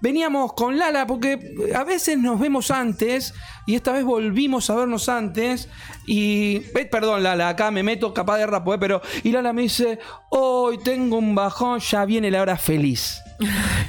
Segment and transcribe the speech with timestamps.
[0.00, 3.34] veníamos con Lala porque a veces nos vemos antes
[3.66, 5.68] y esta vez volvimos a vernos antes
[6.06, 9.62] y eh, perdón Lala, acá me meto capaz de rapo, eh, pero y Lala me
[9.62, 9.98] dice,
[10.30, 13.20] "Hoy tengo un bajón, ya viene la hora feliz."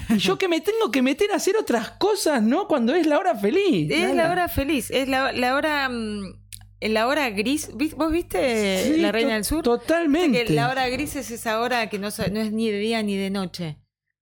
[0.09, 2.67] y yo que me tengo que meter a hacer otras cosas, ¿no?
[2.67, 3.89] Cuando es la hora feliz.
[3.91, 4.23] Es Lala.
[4.25, 5.89] la hora feliz, es la, la hora.
[5.89, 6.35] mm,
[6.81, 7.71] La hora gris.
[7.75, 9.63] ¿Vis- ¿Vos viste Sí, La Reina del Sur?
[9.63, 10.45] Totalmente.
[10.45, 13.17] Que la hora gris es esa hora que no, no es ni de día ni
[13.17, 13.77] de noche.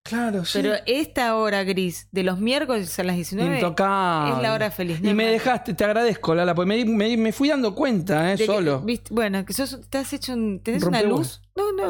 [0.08, 0.58] Claro, sí.
[0.62, 4.36] Pero esta hora gris de los miércoles a las 19 Intocable.
[4.36, 5.00] es la hora feliz.
[5.02, 8.30] Y me dejaste, te agradezco, Lala, porque me, me- me fui dando cuenta, ¿eh?
[8.32, 8.80] de que- solo.
[8.80, 10.60] viste- bueno, que sos, te has hecho un.
[10.60, 11.42] ¿Tenés una luz?
[11.58, 11.88] No, no.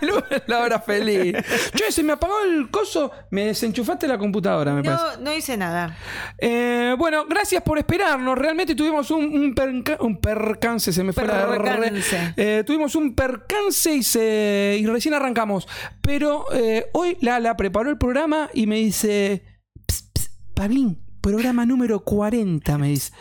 [0.46, 1.36] la hora feliz.
[1.74, 5.02] Che, se me apagó el coso, me desenchufaste la computadora, me parece.
[5.18, 5.96] No, no hice nada.
[6.38, 8.36] Eh, bueno, gracias por esperarnos.
[8.36, 11.44] Realmente tuvimos un, un, perca- un percance, se me fue la.
[12.36, 15.68] Eh, tuvimos un percance y, se, y recién arrancamos.
[16.00, 19.44] Pero eh, hoy Lala preparó el programa y me dice:
[19.86, 23.12] "Ps, ps, Pablín, programa número 40, me dice.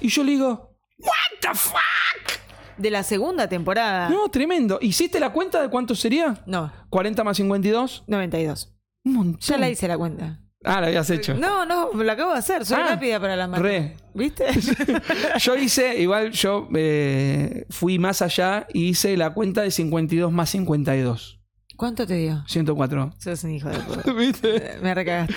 [0.00, 2.43] Y yo le digo: ¿What the fuck?
[2.78, 4.08] De la segunda temporada.
[4.08, 4.78] No, tremendo.
[4.80, 6.42] ¿Hiciste la cuenta de cuánto sería?
[6.46, 8.04] No, 40 más 52.
[8.06, 8.74] 92.
[9.04, 9.40] Un montón.
[9.40, 10.40] Ya la hice la cuenta.
[10.66, 11.34] Ah, la habías hecho.
[11.34, 12.64] No, no, lo acabo de hacer.
[12.64, 13.96] Soy Ah, rápida para la re.
[14.14, 14.46] ¿Viste?
[15.38, 20.48] Yo hice, igual yo eh, fui más allá y hice la cuenta de 52 más
[20.50, 21.40] 52.
[21.76, 22.44] ¿Cuánto te dio?
[22.46, 23.12] 104.
[23.18, 24.12] Sos un hijo de puta.
[24.16, 24.78] ¿Viste?
[24.82, 25.34] Me recagaste.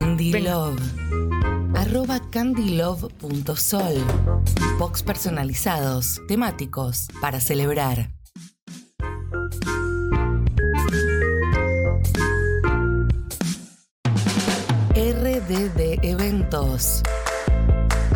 [0.00, 0.50] Venga.
[0.52, 1.03] Love.
[1.86, 3.94] Arroba candylove.sol.
[4.78, 8.10] Box personalizados, temáticos, para celebrar.
[14.94, 17.02] RDD Eventos.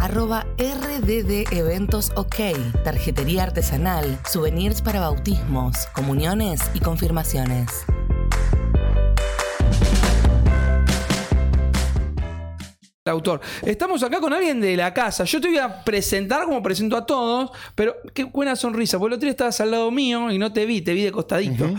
[0.00, 2.36] Arroba RDD Eventos OK.
[2.84, 7.84] Tarjetería artesanal, souvenirs para bautismos, comuniones y confirmaciones.
[13.08, 13.40] El autor.
[13.64, 15.24] Estamos acá con alguien de la casa.
[15.24, 18.98] Yo te voy a presentar como presento a todos, pero qué buena sonrisa.
[18.98, 21.12] Porque el otro día estabas al lado mío y no te vi, te vi de
[21.12, 21.70] costadito.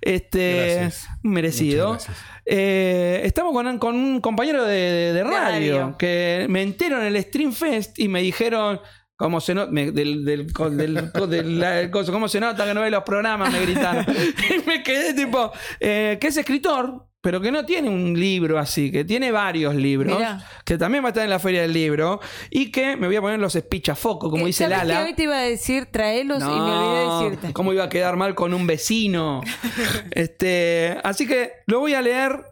[0.00, 1.08] Este, Gracias.
[1.22, 1.90] merecido.
[1.92, 2.16] Gracias.
[2.46, 5.96] Eh, estamos con, con un compañero de, de- de radio, radio.
[5.98, 8.80] que me entero en el Stream Fest y me dijeron.
[9.20, 9.72] ¿Cómo se nota?
[9.72, 9.92] Del,
[10.24, 13.52] del, del, la- ¿Cómo se nota que no ve los programas?
[13.52, 14.06] Me gritaron.
[14.64, 15.50] y me quedé tipo.
[15.80, 20.16] eh, que es escritor, pero que no tiene un libro así, que tiene varios libros.
[20.18, 20.44] Mirá.
[20.64, 22.20] Que también va a estar en la Feria del Libro.
[22.50, 25.04] Y que me voy a poner los espichafocos, como Eh, dice ¿sabés que Lala.
[25.04, 27.52] hoy te iba a decir traelos y me olvidé de decirte.
[27.52, 29.40] ¿Cómo iba a quedar mal con un vecino?
[30.12, 32.44] este, así que lo voy a leer.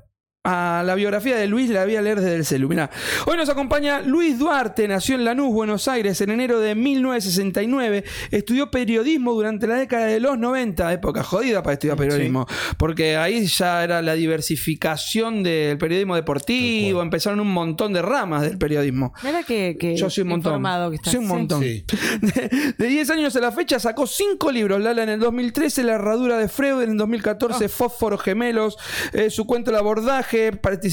[0.49, 2.69] A la biografía de Luis la voy a leer desde el celu.
[2.69, 2.89] Mirá.
[3.27, 8.05] Hoy nos acompaña Luis Duarte, nació en Lanús, Buenos Aires, en enero de 1969.
[8.31, 12.47] Estudió periodismo durante la década de los 90, época jodida para estudiar periodismo,
[12.79, 18.57] porque ahí ya era la diversificación del periodismo deportivo, empezaron un montón de ramas del
[18.57, 19.13] periodismo.
[19.25, 20.63] Mira que, que Yo soy un montón.
[20.91, 21.13] que estás.
[21.13, 21.33] Soy un Sí.
[21.33, 21.61] montón.
[21.63, 21.85] Sí.
[22.79, 24.81] De 10 años a la fecha sacó 5 libros.
[24.81, 27.69] Lala en el 2013, La herradura de Freud en el 2014, Ah.
[27.69, 28.77] Fósforos gemelos,
[29.13, 30.36] eh, su cuento El abordaje,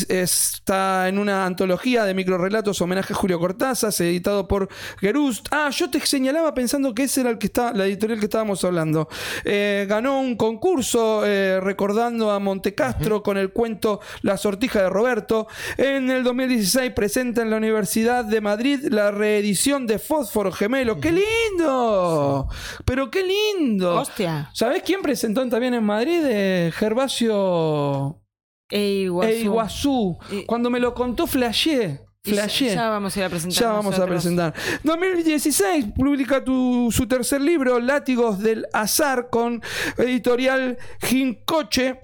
[0.09, 5.48] está en una antología de microrelatos homenaje a Julio Cortázar, editado por Gerust.
[5.52, 8.64] Ah, yo te señalaba pensando que ese era el que está, la editorial que estábamos
[8.64, 9.08] hablando.
[9.44, 15.48] Eh, ganó un concurso eh, recordando a Montecastro con el cuento La sortija de Roberto.
[15.78, 21.00] En el 2016 presenta en la Universidad de Madrid la reedición de Fósforo Gemelo.
[21.00, 22.48] ¡Qué lindo!
[22.86, 23.96] Pero qué lindo.
[23.96, 24.50] Hostia.
[24.54, 26.22] ¿Sabés quién presentó también en Madrid?
[26.24, 28.22] Eh, Gervasio
[28.69, 29.29] E Iguazú.
[29.31, 30.18] e Iguazú.
[30.47, 32.01] Cuando me lo contó, flasheé.
[32.25, 32.47] Y ya-.
[32.47, 33.59] Ya vamos a ir a presentar.
[33.62, 34.09] Ya vamos a nosotros.
[34.24, 34.53] presentar.
[34.84, 39.62] 2016 publica tu- su tercer libro, Látigos del Azar, con
[39.97, 42.00] editorial Gincoche.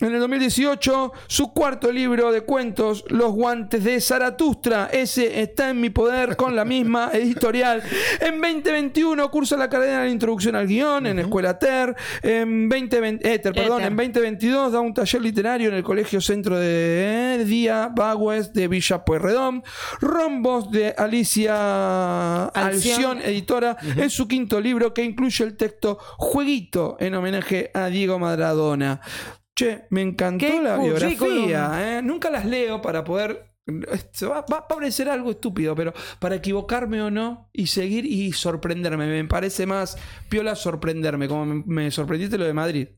[0.00, 4.88] En el 2018, su cuarto libro de cuentos, Los guantes de Zaratustra.
[4.92, 7.82] Ese está en mi poder con la misma editorial.
[8.20, 11.96] En 2021 cursa la carrera de introducción al guion en Escuela TER.
[12.22, 13.90] En 2020, Éter, perdón, Éter.
[13.90, 19.04] en 2022 da un taller literario en el Colegio Centro de Día Bagües de Villa
[19.04, 19.64] Pueyrredón.
[20.00, 23.22] Rombos de Alicia Alción, Alción.
[23.22, 29.00] editora, es su quinto libro que incluye el texto Jueguito en homenaje a Diego Maradona.
[29.58, 31.98] Che, me encantó Qué la biografía.
[31.98, 32.02] ¿eh?
[32.02, 33.44] Nunca las leo para poder.
[33.92, 38.32] esto Va, va a parecer algo estúpido, pero para equivocarme o no y seguir y
[38.32, 39.06] sorprenderme.
[39.06, 42.88] Me parece más piola sorprenderme, como me, me sorprendiste lo de Madrid.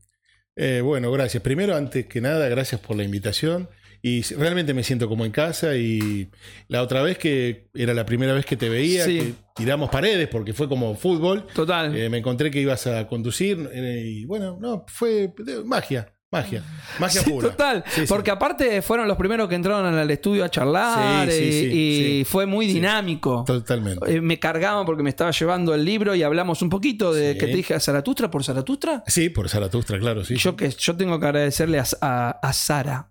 [0.55, 1.41] Eh, bueno, gracias.
[1.41, 3.67] Primero, antes que nada, gracias por la invitación.
[4.03, 5.75] Y realmente me siento como en casa.
[5.77, 6.29] Y
[6.67, 9.19] la otra vez que era la primera vez que te veía, Sí.
[9.19, 11.45] que tiramos paredes porque fue como fútbol.
[11.53, 11.95] Total.
[11.95, 13.69] Eh, me encontré que ibas a conducir.
[13.73, 16.13] eh, y bueno, no, fue de- magia.
[16.31, 16.63] Magia.
[16.97, 17.49] Magia Sí, pura.
[17.49, 17.83] total.
[17.87, 18.07] Sí, sí.
[18.07, 23.43] Porque aparte fueron los primeros que entraron al estudio a charlar y, fue muy dinámico.
[23.45, 24.15] Totalmente.
[24.15, 27.47] Eh, me cargaban porque me estaba llevando el libro y hablamos un poquito de que
[27.47, 29.03] te dije a Zaratustra por Zaratustra.
[29.07, 30.37] Sí, por Zaratustra, claro, sí.
[30.37, 33.10] Yo que yo tengo que agradecerle a, a, a Sara.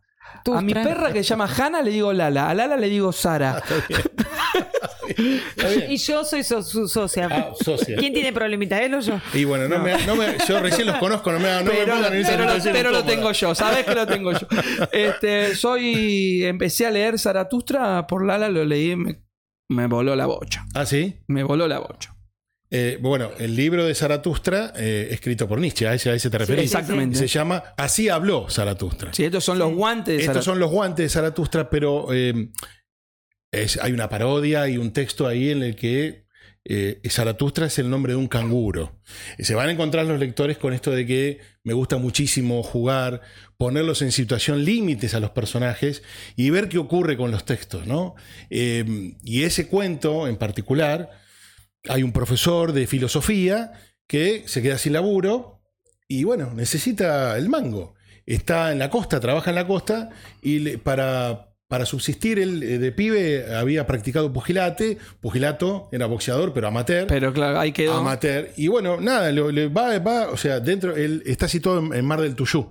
[0.54, 3.58] A mi perra que se llama Hanna le digo Lala, a Lala le digo Sara.
[3.58, 4.00] Está bien.
[5.56, 5.90] Está bien.
[5.90, 7.28] Y yo soy so- su socia.
[7.30, 7.96] Ah, socia.
[7.96, 9.20] ¿Quién tiene problemita, él o yo?
[9.34, 11.94] Y bueno, no Me, no me- yo recién los conozco, no me, no me pero,
[11.94, 14.46] pongan en esa pero lo- pero lo tengo yo, sabes que lo tengo yo.
[14.92, 19.22] Este, soy, empecé a leer Zaratustra por Lala, lo leí, y me,
[19.68, 20.64] me voló la bocha.
[20.74, 21.16] Ah, sí.
[21.26, 22.14] Me voló la bocha.
[22.72, 26.38] Eh, bueno, el libro de Zaratustra, eh, escrito por Nietzsche, a ese, a ese te
[26.38, 26.64] referís.
[26.66, 27.18] exactamente.
[27.18, 29.12] Se llama Así habló Zaratustra.
[29.12, 30.52] Sí, estos son los guantes de Estos Zaratustra.
[30.52, 32.48] son los guantes de Zaratustra, pero eh,
[33.52, 36.28] es- hay una parodia y un texto ahí en el que
[36.64, 39.00] eh, Zaratustra es el nombre de un canguro.
[39.38, 43.22] Y se van a encontrar los lectores con esto de que me gusta muchísimo jugar,
[43.56, 46.02] ponerlos en situación límites a los personajes
[46.36, 48.14] y ver qué ocurre con los textos, ¿no?
[48.50, 51.10] Eh, y ese cuento en particular,
[51.88, 53.72] hay un profesor de filosofía
[54.06, 55.60] que se queda sin laburo
[56.08, 57.94] y bueno, necesita el mango.
[58.26, 60.10] Está en la costa, trabaja en la costa
[60.42, 66.52] y le- para, para subsistir él eh, de pibe había practicado pugilate, pugilato, era boxeador
[66.52, 67.06] pero amateur.
[67.06, 67.94] Pero claro, ahí quedó.
[67.94, 68.50] Amateur.
[68.56, 72.20] Y bueno, nada, le va, va, o sea, dentro, él está situado en, en Mar
[72.20, 72.68] del Tuyú.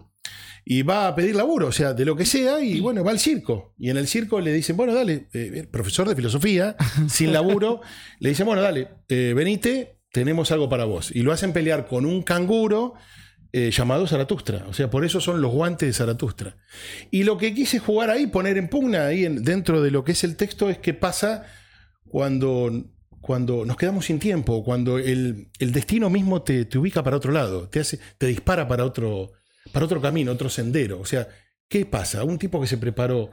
[0.71, 3.17] Y va a pedir laburo, o sea, de lo que sea, y bueno, va al
[3.19, 3.73] circo.
[3.79, 6.75] Y en el circo le dicen, bueno, dale, eh, profesor de filosofía,
[7.09, 7.81] sin laburo,
[8.19, 11.09] le dicen, bueno, dale, eh, venite, tenemos algo para vos.
[11.11, 12.93] Y lo hacen pelear con un canguro
[13.51, 14.67] eh, llamado Zaratustra.
[14.69, 16.57] O sea, por eso son los guantes de Zaratustra.
[17.09, 20.11] Y lo que quise jugar ahí, poner en pugna ahí en- dentro de lo que
[20.11, 21.45] es el texto, es qué pasa
[22.07, 22.71] cuando,
[23.21, 27.31] cuando nos quedamos sin tiempo, cuando el, el destino mismo te, te ubica para otro
[27.31, 29.31] lado, te, hace, te dispara para otro,
[29.71, 30.99] para otro camino, otro sendero.
[30.99, 31.27] O sea,
[31.69, 32.23] ¿qué pasa?
[32.23, 33.31] Un tipo que se preparó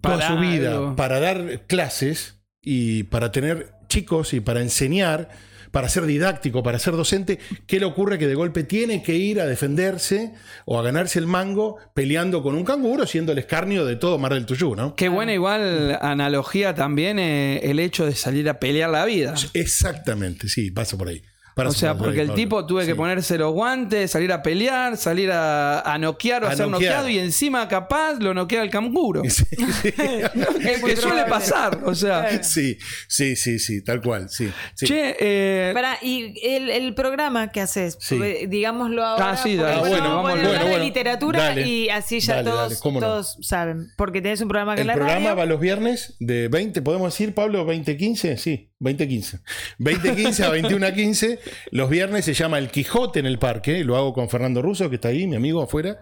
[0.00, 0.96] toda Para su vida algo.
[0.96, 5.30] para dar clases y para tener chicos y para enseñar,
[5.70, 9.40] para ser didáctico, para ser docente, ¿qué le ocurre que de golpe tiene que ir
[9.40, 10.32] a defenderse
[10.64, 14.34] o a ganarse el mango peleando con un canguro, siendo el escarnio de todo Mar
[14.34, 14.94] del Tuyú, ¿no?
[14.96, 19.34] Qué buena igual analogía también eh, el hecho de salir a pelear la vida.
[19.54, 21.22] Exactamente, sí, pasa por ahí.
[21.56, 22.96] Pasa O sea, porque el tipo tuve que Sí.
[22.98, 26.92] ponerse los guantes, salir a pelear, salir a, a noquear o a, ser noquear.
[26.96, 29.22] noqueado y encima capaz lo noquea el canguro.
[29.24, 29.42] Sí,
[29.82, 29.88] sí.
[29.96, 32.42] Es que suele pasar, o sea.
[32.42, 32.76] sí,
[33.08, 34.50] sí, sí, sí, tal cual, sí.
[34.74, 34.84] sí.
[34.86, 38.20] Che, eh, Pará, y el, el programa que haces, Sí.
[38.22, 39.30] Eh, digámoslo ahora.
[39.30, 39.76] Ah, sí, dale.
[39.76, 41.66] Ah, bueno, vamos hablar bueno, de literatura dale.
[41.66, 43.06] y así ya Dale, todos, dale, cómo no.
[43.06, 43.86] todos saben.
[43.96, 45.36] Porque tenés un programa que El la programa radio.
[45.36, 48.36] va los viernes de 20, ¿podemos decir, Pablo, 2015?
[48.36, 49.40] Sí, 2015.
[49.78, 51.38] 2015 a 21.15.
[51.70, 53.84] Los viernes se llama El Quijote en el parque.
[53.84, 56.00] Lo hago con Fernando Russo, que está ahí, mi amigo afuera.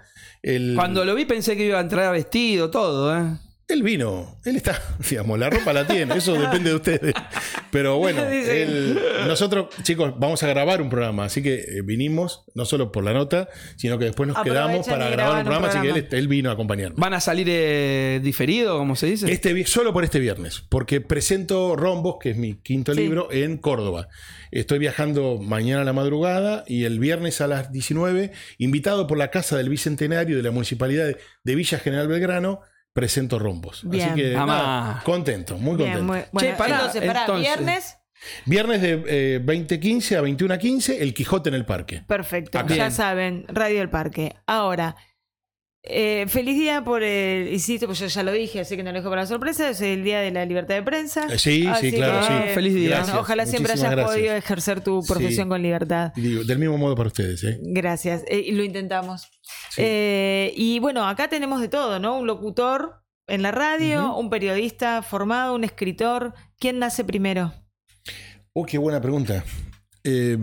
[0.75, 3.39] Cuando lo vi pensé que iba a entrar vestido, todo, ¿eh?
[3.67, 4.79] Él vino, él está,
[5.11, 7.15] digamos, la ropa la tiene, eso depende de ustedes.
[7.71, 12.67] Pero bueno, él- nosotros, chicos, vamos a grabar un programa, así que eh, vinimos, no
[12.67, 15.39] solo por la nota, sino que después nos Aprovechan quedamos para y grabar graban un
[15.39, 16.99] un programa, así que él, vino a acompañarnos.
[16.99, 19.33] ¿Van a salir eh, diferido, como se dice?
[19.33, 23.01] Este, vi- solo por este viernes, porque presento Rombos, que es mi quinto Sí.
[23.01, 24.09] libro, en Córdoba.
[24.51, 29.31] Estoy viajando mañana a la madrugada y el viernes a las 19, invitado por la
[29.31, 32.61] Casa del Bicentenario de la Municipalidad de, de Villa General Belgrano,
[32.95, 33.83] presento Rombos.
[33.85, 34.11] Bien.
[34.11, 36.13] Así que nada, contento, muy Bien, contento.
[36.13, 37.41] muy- bueno, Che, entonces, entonces.
[37.41, 37.97] viernes,
[38.47, 42.05] Viernes de eh, 2015 a 21.15, El Quijote en el Parque.
[42.07, 42.59] perfecto.
[42.59, 42.69] Acá.
[42.71, 42.93] Ya Bien.
[42.93, 44.35] saben, Radio del Parque.
[44.47, 44.97] Ahora,
[45.83, 48.99] eh, feliz día por el, insisto, pues yo ya lo dije, así que no lo
[48.99, 51.27] dejo para la sorpresa, es el día de la libertad de prensa.
[51.31, 52.55] Eh, sí, Así sí, claro, que, sí.
[52.55, 53.05] Feliz día.
[53.19, 54.17] ojalá siempre hayas gracias.
[54.17, 55.49] podido ejercer tu profesión Sí.
[55.51, 56.13] con libertad.
[56.17, 57.45] Digo, del mismo modo para ustedes.
[57.45, 57.59] ¿eh?
[57.61, 59.29] Gracias, eh, y lo intentamos.
[59.71, 59.83] Sí.
[59.85, 62.19] Eh, y bueno, acá tenemos de todo, ¿no?
[62.19, 66.35] Un locutor en la radio, un periodista formado, un escritor.
[66.59, 67.53] ¿Quién nace primero?
[68.53, 69.45] Oh, qué buena pregunta.
[70.05, 70.39] Eh,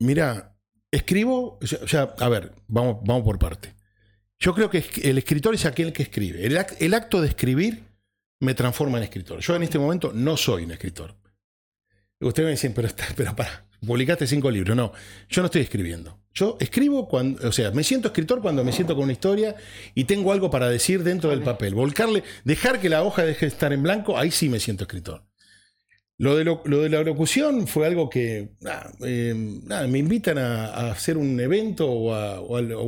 [0.00, 0.56] mira,
[0.90, 3.74] escribo, o sea, a ver, vamos, vamos por parte.
[4.38, 6.44] Yo creo que el escritor es aquel que escribe.
[6.44, 7.84] El, ac- el acto de escribir
[8.40, 9.40] me transforma en escritor.
[9.40, 11.16] Yo en este momento no soy un escritor.
[12.20, 14.76] Ustedes me dicen, pero, está, pero para, publicaste cinco libros.
[14.76, 14.92] No,
[15.28, 16.20] yo no estoy escribiendo.
[16.34, 19.56] Yo escribo cuando, o sea, me siento escritor cuando me siento con una historia
[19.94, 21.74] y tengo algo para decir dentro del papel.
[21.74, 25.24] Volcarle, dejar que la hoja deje de estar en blanco, ahí sí me siento escritor.
[26.18, 30.90] Lo de, lo, de la locución fue algo que nada, eh, nada, me invitan a,
[30.90, 32.14] hacer un evento o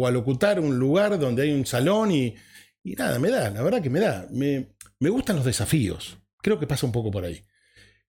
[0.07, 2.35] a, locutar un lugar donde hay un salón y,
[2.85, 4.29] nada, me da, la verdad que me da.
[4.31, 6.19] Me gustan los desafíos.
[6.43, 7.45] Creo que pasa un poco por ahí.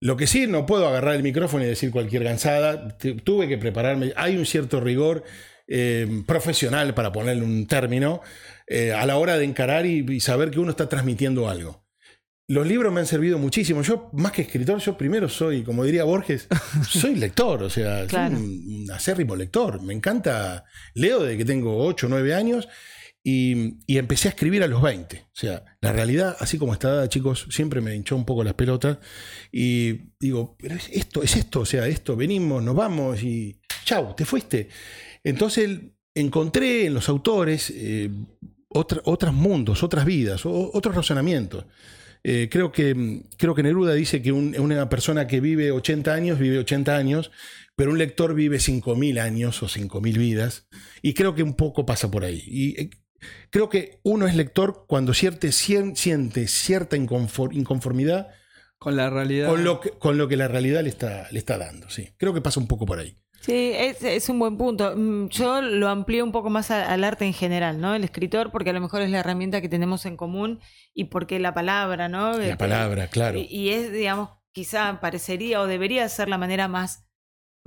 [0.01, 2.97] Lo que sí, no puedo agarrar el micrófono y decir cualquier gansada.
[2.97, 4.13] Tu- Tuve que prepararme.
[4.15, 5.23] Hay un cierto rigor
[5.67, 8.21] eh, profesional, para ponerle un término,
[8.67, 11.85] eh, a la hora de encarar y, y saber que uno está transmitiendo algo.
[12.47, 13.83] Los libros me han servido muchísimo.
[13.83, 16.47] Yo, más que escritor, yo primero soy, como diría Borges,
[16.89, 18.37] soy lector, o sea, Claro.
[18.37, 19.81] soy un, un acérrimo lector.
[19.83, 20.63] Me encanta,
[20.95, 22.67] leo desde que tengo 8 o 9 años
[23.29, 25.17] y, empecé a escribir a los 20.
[25.25, 28.53] O sea, la realidad, así como está dada, chicos, siempre me hinchó un poco las
[28.55, 28.97] pelotas
[29.51, 34.15] y digo, pero es esto, es esto, o sea, esto, venimos, nos vamos y chau,
[34.15, 34.69] te fuiste.
[35.23, 35.79] Entonces
[36.15, 38.09] encontré en los autores eh,
[38.69, 41.65] otros mundos, otras vidas, otros razonamientos.
[42.23, 46.37] Eh, creo, que, creo que Neruda dice que un- una persona que vive 80 años
[46.37, 47.31] vive 80 años,
[47.77, 50.67] pero un lector vive 5.000 años o 5.000 vidas.
[51.01, 52.75] Y creo que un poco pasa por ahí.
[52.77, 52.89] Eh,
[53.49, 58.27] creo que uno es lector cuando siente, cien- siente cierta inconfor- inconformidad
[58.77, 59.49] Con la realidad.
[59.49, 61.89] con lo, que, con lo que la realidad le está, le está dando.
[61.89, 62.09] Sí.
[62.17, 63.15] Creo que pasa un poco por ahí.
[63.41, 64.93] Sí, es, es un buen punto.
[64.97, 67.95] Mm, Yo lo amplío un poco más a- al arte en general, ¿no?
[67.95, 70.59] El escritor, porque a lo mejor es la herramienta que tenemos en común
[70.93, 72.37] y porque la palabra, ¿no?
[72.37, 73.37] La Eh, palabra, claro.
[73.37, 77.05] Y, y es, digamos, quizá parecería o debería ser la manera más,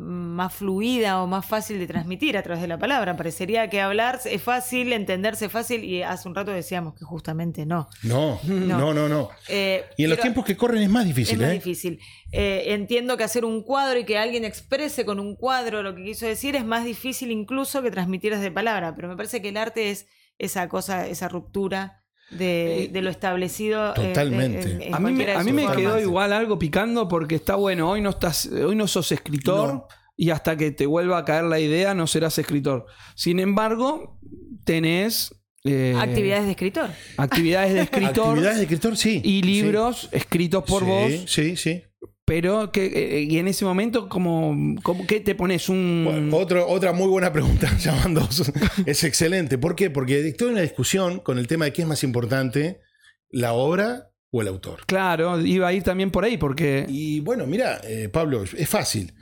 [0.02, 3.16] más fluida o más fácil de transmitir a través de la palabra.
[3.16, 7.64] Parecería que hablar es fácil, entenderse es fácil y hace un rato decíamos que justamente
[7.64, 7.88] no.
[8.02, 8.78] No, No.
[8.78, 9.30] no, no, no.
[9.48, 11.54] Eh, Y en los tiempos que corren es más difícil, es más ¿eh?
[11.54, 12.00] difícil.
[12.32, 16.02] Eh, entiendo que hacer un cuadro y que alguien exprese con un cuadro lo que
[16.04, 19.56] quiso decir es más difícil incluso que transmitir desde palabra, pero me parece que el
[19.56, 20.06] arte es
[20.38, 22.01] esa cosa, esa ruptura
[22.38, 23.90] de, de lo establecido.
[23.96, 24.70] eh, Totalmente.
[24.70, 28.00] en- en A mí, me- a mí quedó igual algo picando porque está bueno, hoy
[28.00, 29.86] no estás, hoy no sos escritor No.
[30.16, 32.86] y hasta que te vuelva a caer la idea no serás escritor.
[33.14, 34.18] Sin embargo,
[34.64, 35.34] tenés
[35.64, 36.90] eh, Actividades de escritor.
[37.16, 39.20] actividades de escritor Actividades de escritor, sí.
[39.24, 41.82] y libros escritos por Sí, vos, Sí, sí.
[42.34, 46.66] Pero que eh, y en ese momento como, como que te pones un Bueno, otro-
[46.66, 48.26] otra muy buena pregunta, llamando.
[48.86, 49.58] Es excelente.
[49.58, 49.90] ¿Por qué?
[49.90, 52.80] Porque estoy en una discusión con el tema de qué es más importante,
[53.28, 54.86] la obra o el autor.
[54.86, 59.12] claro, iba a ir también por ahí porque Y bueno, mira, eh, Pablo, es fácil.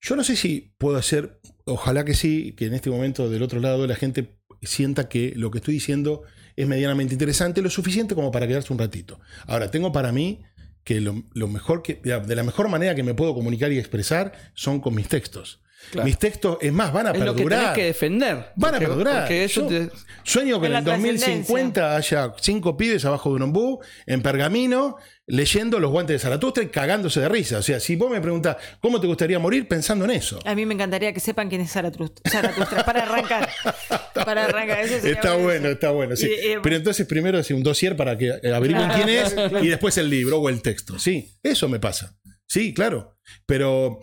[0.00, 3.60] Yo no sé si puedo hacer, ojalá que sí, que en este momento del otro
[3.60, 6.22] lado la gente sienta que lo que estoy diciendo
[6.56, 9.20] es medianamente interesante, lo suficiente como para quedarse un ratito.
[9.46, 10.40] Ahora, tengo para mí
[10.84, 14.32] que lo, lo mejor que, de la mejor manera que me puedo comunicar y expresar
[14.54, 15.60] son con mis textos.
[15.92, 16.06] Claro.
[16.06, 17.74] Mis textos, es más, van a es lo que tenés perdurar.
[17.74, 18.34] que defender.
[18.56, 19.20] Van a Porque- perdurar.
[19.22, 19.90] porque eso te-
[20.24, 25.78] Sueño que En el 2050 haya cinco pibes abajo de un ombú, en pergamino, leyendo
[25.80, 27.58] los guantes de Zaratustra y cagándose de risa.
[27.58, 29.68] O sea, si vos me preguntás, ¿cómo te gustaría morir?
[29.68, 30.38] Pensando en eso.
[30.46, 32.30] A mí me encantaría que sepan quién es Zaratustra.
[32.30, 33.48] Zaratustra, para arrancar.
[34.14, 34.78] Para arrancar.
[34.80, 36.16] Eso sería Está bueno, está bueno.
[36.16, 36.26] sí.
[36.28, 39.62] Y, eh, Pero entonces primero hace un dossier para que averigüen Claro, quién es claro.
[39.64, 40.98] y después el libro o el texto.
[40.98, 42.16] Sí, eso me pasa.
[42.46, 43.16] Sí, claro.
[43.44, 43.98] Pero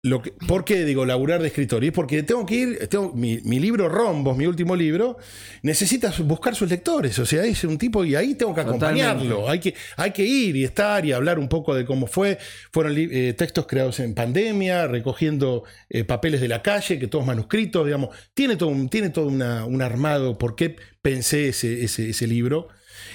[0.00, 1.82] lo que, ¿por qué digo laburar de escritor?
[1.82, 5.16] Y es porque tengo que ir, tengo, mi, mi libro Rombos, mi último libro,
[5.62, 7.18] necesita buscar sus lectores.
[7.18, 9.02] O sea, es un tipo y ahí tengo que Totalmente.
[9.04, 9.48] acompañarlo.
[9.48, 12.38] Hay que, hay que ir y estar y hablar un poco de cómo fue.
[12.72, 17.84] Fueron eh, textos creados en pandemia, recogiendo eh, papeles de la calle, que todos manuscritos,
[17.84, 18.16] digamos.
[18.34, 22.68] Tiene todo un, tiene todo una- un armado por qué pensé ese, ese, ese libro.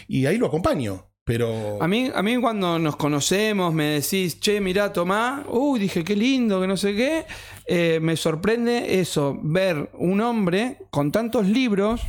[0.07, 1.12] Y ahí lo acompaño.
[1.25, 1.81] Pero.
[1.81, 6.15] A mí, a mí cuando nos conocemos me decís, che, mirá, tomá, uy, dije, qué
[6.15, 7.25] lindo, que no sé qué,
[7.65, 12.01] eh, me sorprende eso, ver un hombre con tantos libros,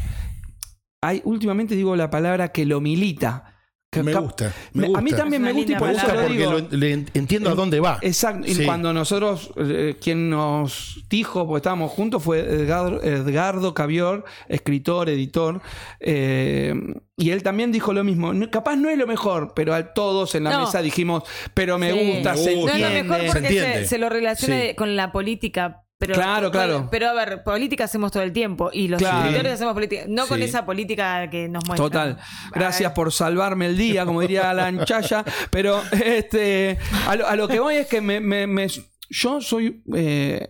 [1.00, 3.53] hay, últimamente digo la palabra que lo milita.
[4.02, 4.52] Me gusta.
[4.72, 4.98] Me me- gusta.
[4.98, 6.52] A mí también me gusta y por Me eso porque digo.
[6.52, 7.98] lo- le en- entiendo a dónde va.
[8.02, 8.64] Exacto, y Sí.
[8.64, 15.60] cuando nosotros, eh, quien nos dijo, porque estábamos juntos, fue Edgardo, Edgardo Cavior, escritor, editor,
[16.00, 16.74] eh,
[17.16, 18.32] y él también dijo lo mismo.
[18.34, 20.60] No- Capaz no es lo mejor, pero a todos en la No.
[20.66, 21.22] mesa dijimos,
[21.54, 22.14] pero me Sí.
[22.14, 22.70] gusta, Me se gusta.
[22.72, 23.02] No es lo entiende.
[23.08, 23.86] mejor Se porque se, entiende.
[23.88, 24.74] se lo relaciona Sí.
[24.74, 25.83] con la política.
[26.06, 26.88] Pero, Claro, claro.
[26.90, 29.20] Pero a ver, política hacemos todo el tiempo y los Claro.
[29.24, 30.02] escritores hacemos política.
[30.08, 31.90] No con esa política que nos muestran.
[31.90, 32.18] Total.
[32.52, 35.24] Gracias por salvarme el día, como diría Alan Chaya.
[35.50, 38.66] Pero este, a, lo, a lo que voy es que me, me- me-
[39.10, 40.48] yo soy eh,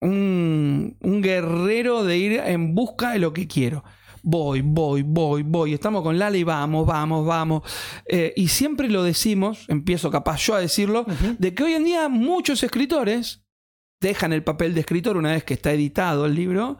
[0.00, 3.84] un, un guerrero de ir en busca de lo que quiero.
[4.22, 5.72] Voy, voy, voy, voy.
[5.74, 7.62] Estamos con Lala y vamos, vamos, vamos.
[8.06, 11.06] Eh, y siempre lo decimos, empiezo capaz yo a decirlo,
[11.38, 13.44] de que hoy en día muchos escritores
[14.00, 16.78] dejan el papel de escritor una vez que está editado el libro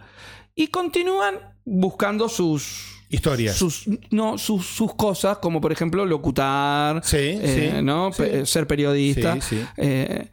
[0.54, 3.56] y continúan buscando sus Historias.
[3.56, 8.12] sus, no, sus, sus cosas, como por ejemplo locutar, Sí, eh, sí, ¿no?
[8.12, 8.22] sí.
[8.22, 9.38] Pe- ser periodista.
[9.76, 10.30] Eh,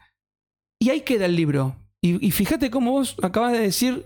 [0.79, 1.75] y ahí queda el libro.
[2.01, 4.05] Y, y fíjate cómo vos acabas de decir,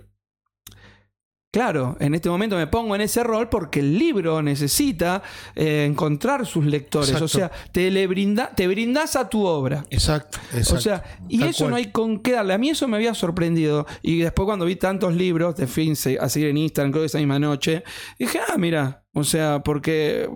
[1.52, 5.24] Claro, en este momento me pongo en ese rol porque el libro necesita
[5.56, 7.10] eh, encontrar sus lectores.
[7.10, 7.26] Exacto.
[7.26, 9.84] O sea, te le brinda, te brindas a tu obra.
[9.90, 10.76] Exacto, exacto.
[10.76, 11.70] O sea, y Tal eso cual.
[11.72, 12.54] no hay con qué darle.
[12.54, 13.88] A mí eso me había sorprendido.
[14.04, 17.18] Y después cuando vi tantos libros, de fin, a seguir en Instagram, creo que esa
[17.18, 17.84] misma noche,
[18.20, 20.30] dije, ah, mira, o sea, porque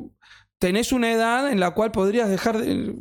[0.63, 2.95] tenés una edad en la cual podrías dejar, de-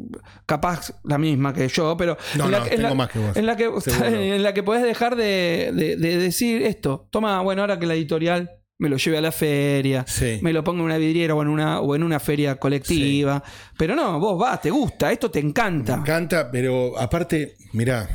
[0.47, 3.19] capaz la misma que yo, pero No, en, la, no, en la- tengo más que
[3.21, 3.37] vos.
[3.37, 4.07] en la que, Seguro.
[4.09, 7.07] en la que podés dejar de, de- de decir esto.
[7.13, 8.51] Toma, bueno, ahora que la editorial
[8.81, 10.41] me lo lleve a la feria, Sí.
[10.43, 13.45] me lo pongo en una vidriera o en una, o en una feria colectiva.
[13.79, 15.95] Pero no, vos vas, te gusta, esto te encanta.
[15.99, 18.09] Me encanta, pero aparte, mirá,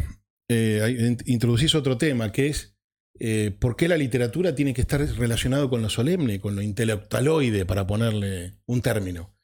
[0.49, 2.73] eh, introducís otro tema que es
[3.19, 7.65] eh, por qué la literatura tiene que estar relacionado con lo solemne, con lo intelectualoide,
[7.65, 9.36] para ponerle un término.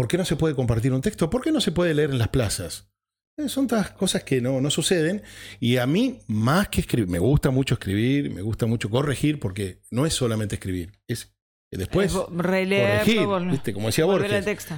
[0.00, 1.28] ¿Por qué no se puede compartir un texto?
[1.28, 2.90] ¿Por qué no se puede leer en las plazas?
[3.36, 5.22] Eh, son todas cosas que no, no suceden.
[5.60, 9.82] Y a mí, más que escribir, me gusta mucho escribir, me gusta mucho corregir, porque
[9.90, 11.34] no es solamente escribir, es
[11.70, 13.74] después releerlo, corregir, ¿viste?
[13.74, 14.30] como decía Borges.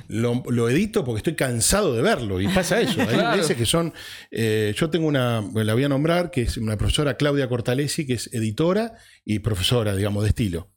[0.09, 3.01] Lo, lo edito porque estoy cansado de verlo y pasa eso.
[3.03, 3.37] Hay Claro.
[3.37, 3.95] veces que son.
[4.33, 8.15] eh, yo tengo una, la voy a nombrar, que es una profesora Claudia Cortalesi, que
[8.15, 10.72] es editora y profesora, digamos, de estilo.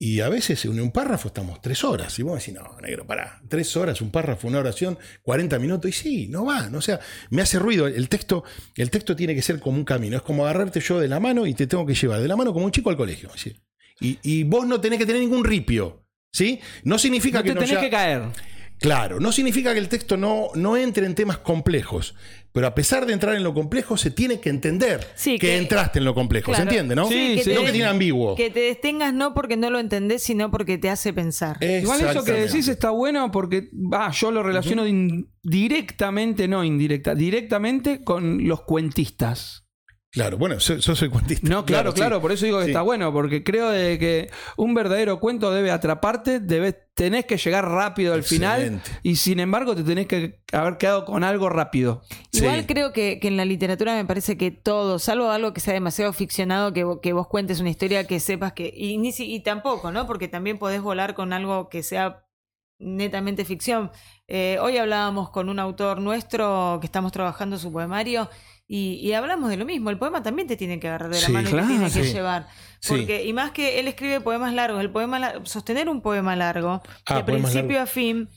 [0.00, 2.16] Y a veces en un párrafo estamos tres horas.
[2.18, 5.90] Y vos decís, no, negro, pará, tres horas, un párrafo, una oración, 40 minutos.
[5.90, 6.70] Y sí, no va.
[6.70, 7.00] No, o sea,
[7.30, 7.88] me hace ruido.
[7.88, 8.44] El texto,
[8.76, 10.16] el texto tiene que ser como un camino.
[10.16, 12.52] Es como agarrarte yo de la mano y te tengo que llevar de la mano
[12.52, 13.28] como un chico al colegio.
[13.34, 13.56] así.
[14.00, 16.04] Y, y vos no tenés que tener ningún ripio.
[16.30, 16.60] ¿Sí?
[16.84, 18.22] No significa No que te no tenés que caer.
[18.78, 22.14] Claro, no significa que el texto no, no entre en temas complejos,
[22.52, 25.58] pero a pesar de entrar en lo complejo, se tiene que entender Sí, que, que-
[25.58, 26.54] entraste en lo complejo.
[26.54, 27.06] ¿Se entiende, no?
[27.08, 27.50] Sí, que sí.
[27.50, 28.34] te No que tiene ambiguo.
[28.34, 31.56] Que te detengas no porque no lo entendés, sino porque te hace pensar.
[31.62, 34.84] Igual eso que decís está bueno porque ah, yo lo relaciono
[35.42, 39.64] directamente, no indirecta, directamente con los cuentistas.
[40.10, 41.46] Claro, bueno, yo, yo soy cuentista.
[41.46, 42.22] No, claro, claro, sí.
[42.22, 42.70] por eso digo que Sí.
[42.70, 47.68] está bueno, porque creo de que un verdadero cuento debe atraparte, debes, tenés que llegar
[47.68, 52.00] rápido al final y sin embargo te tenés que haber quedado con algo rápido.
[52.32, 52.66] Igual Sí.
[52.66, 56.14] creo que, que en la literatura me parece que todo, salvo algo que sea demasiado
[56.14, 58.72] ficcionado, que, que vos cuentes una historia que sepas que.
[58.74, 60.06] Y, ni si- y tampoco, ¿no?
[60.06, 62.24] Porque también podés volar con algo que sea
[62.80, 63.90] netamente ficción.
[64.26, 68.30] Eh, hoy hablábamos con un autor nuestro que estamos trabajando su poemario.
[68.70, 71.26] Y, y hablamos de lo mismo, el poema también te tiene que agarrar de la
[71.26, 71.66] Sí, mano y claro.
[71.68, 72.46] te tiene que llevar.
[72.80, 72.88] Sí.
[72.96, 76.82] Porque, y más que él escribe poemas largos, el poema la- sostener un poema largo,
[77.06, 78.28] Ah, de principio a fin,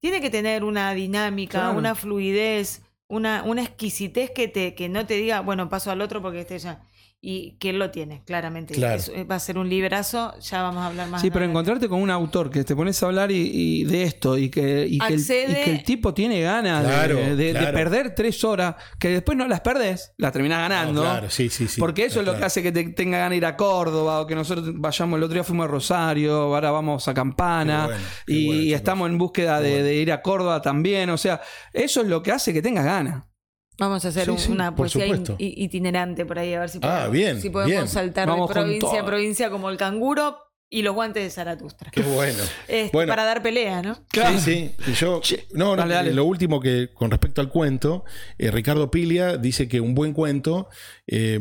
[0.00, 1.76] tiene que tener una dinámica, Claro.
[1.78, 6.22] una fluidez, una, una exquisitez que te, que no te diga, bueno, paso al otro
[6.22, 6.82] porque este ya.
[7.24, 8.74] Y que él lo tiene, claramente.
[8.74, 8.96] Claro.
[8.96, 11.20] Es- va a ser un librazo, ya vamos a hablar más.
[11.22, 14.36] Sí, pero encontrarte con un autor que te pones a hablar y, y de esto
[14.36, 17.36] y que, y que, el, Accede- y que el tipo tiene ganas de- Claro, de,
[17.36, 17.72] de claro.
[17.76, 21.04] perder tres horas, que después no las perdés, las terminás ganando.
[21.04, 21.78] No, claro, sí, sí, sí.
[21.80, 24.26] Porque eso es lo que hace que te tenga ganas de ir a Córdoba o
[24.26, 25.16] que nosotros vayamos.
[25.18, 28.74] El otro día fuimos a Rosario, ahora vamos a Campana Qué bueno, qué y bueno,
[28.76, 29.84] estamos en búsqueda de, bueno.
[29.84, 31.08] de ir a Córdoba también.
[31.10, 31.40] O sea,
[31.72, 33.22] eso es lo que hace que tengas ganas.
[33.78, 35.06] Vamos a hacer Sí, un- sí, una poesía
[35.38, 37.88] itinerante por ahí, a ver si Ah, podemos, bien, si podemos bien.
[37.88, 40.36] saltar Vamos de provincia a provincia como el canguro
[40.70, 41.90] y los guantes de Zaratustra.
[41.90, 42.42] Qué bueno.
[42.68, 43.10] Este, Bueno.
[43.10, 43.98] Para dar pelea, ¿no?
[44.08, 44.38] Claro.
[44.38, 44.90] Sí, sí.
[44.90, 45.20] Y yo,
[45.52, 46.14] no, no, dale, dale.
[46.14, 48.04] lo último que con respecto al cuento,
[48.38, 50.68] eh, Ricardo Pilia dice que un buen cuento
[51.06, 51.40] eh,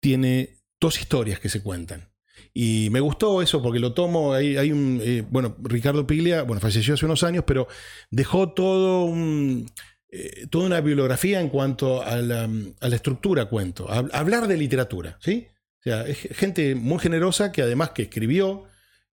[0.00, 2.10] tiene dos historias que se cuentan.
[2.54, 6.60] Y me gustó eso porque lo tomo, hay, hay un, eh, bueno, Ricardo Piglia, bueno,
[6.60, 7.66] falleció hace unos años, pero
[8.10, 9.70] dejó todo un,
[10.12, 12.44] eh, toda una bibliografía en cuanto a la,
[12.80, 15.48] a la estructura cuento, a, a hablar de literatura, ¿sí?
[15.80, 18.64] O sea, es gente muy generosa que además que escribió,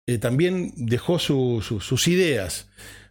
[0.08, 2.69] eh, también dejó su- su- sus ideas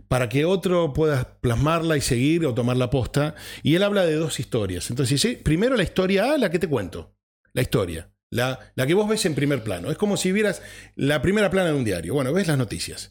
[0.08, 3.34] para que otro pueda plasmarla y seguir o tomar la posta.
[3.62, 4.90] Y él habla de dos historias.
[4.90, 7.14] Entonces dice, primero la historia A, la que te cuento,
[7.52, 8.10] la historia.
[8.30, 9.90] La, la que vos ves en primer plano.
[9.92, 10.60] Es como si vieras
[10.96, 12.14] la primera plana de un diario.
[12.14, 13.08] Bueno, ves las noticias.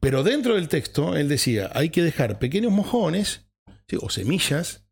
[0.00, 3.45] Pero dentro del texto, él decía, hay que dejar pequeños mojones
[3.88, 3.96] ¿sí?
[4.00, 4.82] o semillas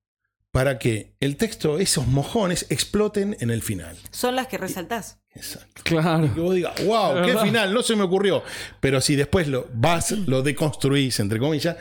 [0.51, 3.97] para que el texto, esos mojones, exploten en el final.
[4.13, 5.19] Son las que resaltás.
[5.35, 5.83] Exacto.
[5.83, 6.33] Claro.
[6.33, 7.43] Que vos digas, wow, qué verdad.
[7.43, 8.45] final, no se me ocurrió.
[8.79, 11.77] Pero si después lo vas, lo deconstruís, entre comillas,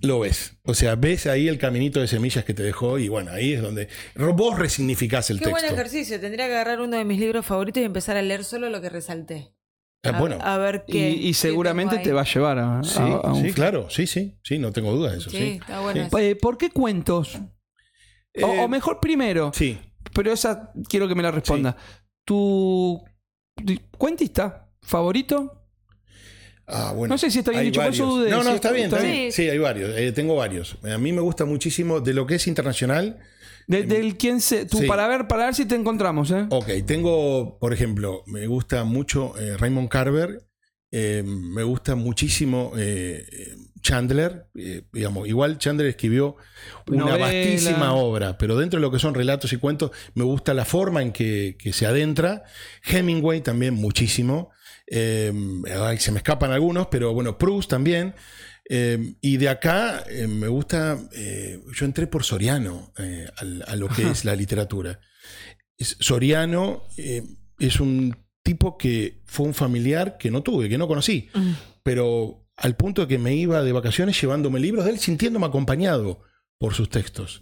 [0.00, 0.54] lo ves.
[0.64, 3.60] O sea, ves ahí el caminito de semillas que te dejó y bueno, ahí es
[3.60, 5.74] donde vos resignificás el Qué buen texto.
[5.74, 6.18] ejercicio.
[6.18, 8.88] Tendría que agarrar uno de mis libros favoritos y empezar a leer solo lo que
[8.88, 9.52] resalté.
[10.02, 11.10] A, bueno, a ver Y, qué.
[11.10, 14.38] y seguramente te va a llevar a, sí, a- a un sí, claro, sí, sí,
[14.42, 15.30] sí, no tengo dudas de eso.
[15.30, 16.00] Sí, Sí, está bueno.
[16.00, 16.06] Sí.
[16.06, 16.18] eso.
[16.18, 17.34] Eh, ¿Por qué cuentos?
[17.36, 17.40] O,
[18.32, 19.78] Eh, o mejor primero, sí.
[20.14, 21.76] pero esa quiero que me la responda.
[22.24, 23.02] ¿Tu
[23.98, 25.66] cuentista favorito?
[26.66, 27.14] Ah, bueno.
[27.14, 28.06] No sé si está bien dicho, por eso.
[28.28, 29.18] No, no, está bien, está está bien.
[29.22, 29.32] bien.
[29.32, 29.90] Sí, hay varios.
[29.98, 30.76] eh, tengo varios.
[30.84, 33.18] A mí me gusta muchísimo de lo que es internacional.
[33.70, 34.66] De- del quién se.
[34.66, 34.86] Tú, Sí.
[34.86, 36.46] para ver, para ver si te encontramos, ¿eh?
[36.50, 40.42] Ok, tengo, por ejemplo, me gusta mucho eh, Raymond Carver,
[40.92, 43.24] eh, me gusta muchísimo eh,
[43.80, 44.46] Chandler,
[44.92, 46.36] digamos, igual Chandler escribió
[46.88, 47.26] una Novela.
[47.26, 51.00] vastísima obra, pero dentro de lo que son relatos y cuentos, me gusta la forma
[51.00, 52.42] en que, que se adentra.
[52.84, 54.50] Hemingway también muchísimo.
[54.92, 58.14] Ay, se me escapan algunos, pero bueno, Proust también.
[58.72, 63.26] Eh, y de acá eh, me gusta, eh, yo entré por Soriano eh,
[63.66, 65.00] a, lo que es la literatura.
[65.76, 67.24] Es- Soriano eh,
[67.58, 71.50] es un tipo que fue un familiar que no tuve, que no conocí, Mm.
[71.82, 76.20] pero al punto de que me iba de vacaciones llevándome libros de él, sintiéndome acompañado
[76.58, 77.40] por sus textos.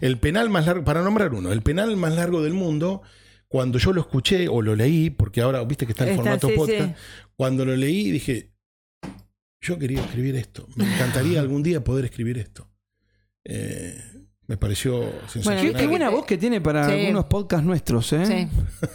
[0.00, 3.00] El penal más largo, para nombrar uno, el penal más largo del mundo,
[3.48, 6.48] cuando yo lo escuché o lo leí, porque ahora viste que está en Está, formato
[6.48, 6.94] sí, podcast, sí.
[7.36, 8.52] cuando lo leí dije,
[9.64, 12.70] yo quería escribir esto, me encantaría algún día poder escribir esto.
[13.44, 13.98] Eh,
[14.46, 15.74] me pareció sensacional.
[15.74, 16.92] qué buena voz que tiene para Sí.
[17.00, 18.26] algunos podcasts nuestros, ¿eh?
[18.26, 18.48] Sí.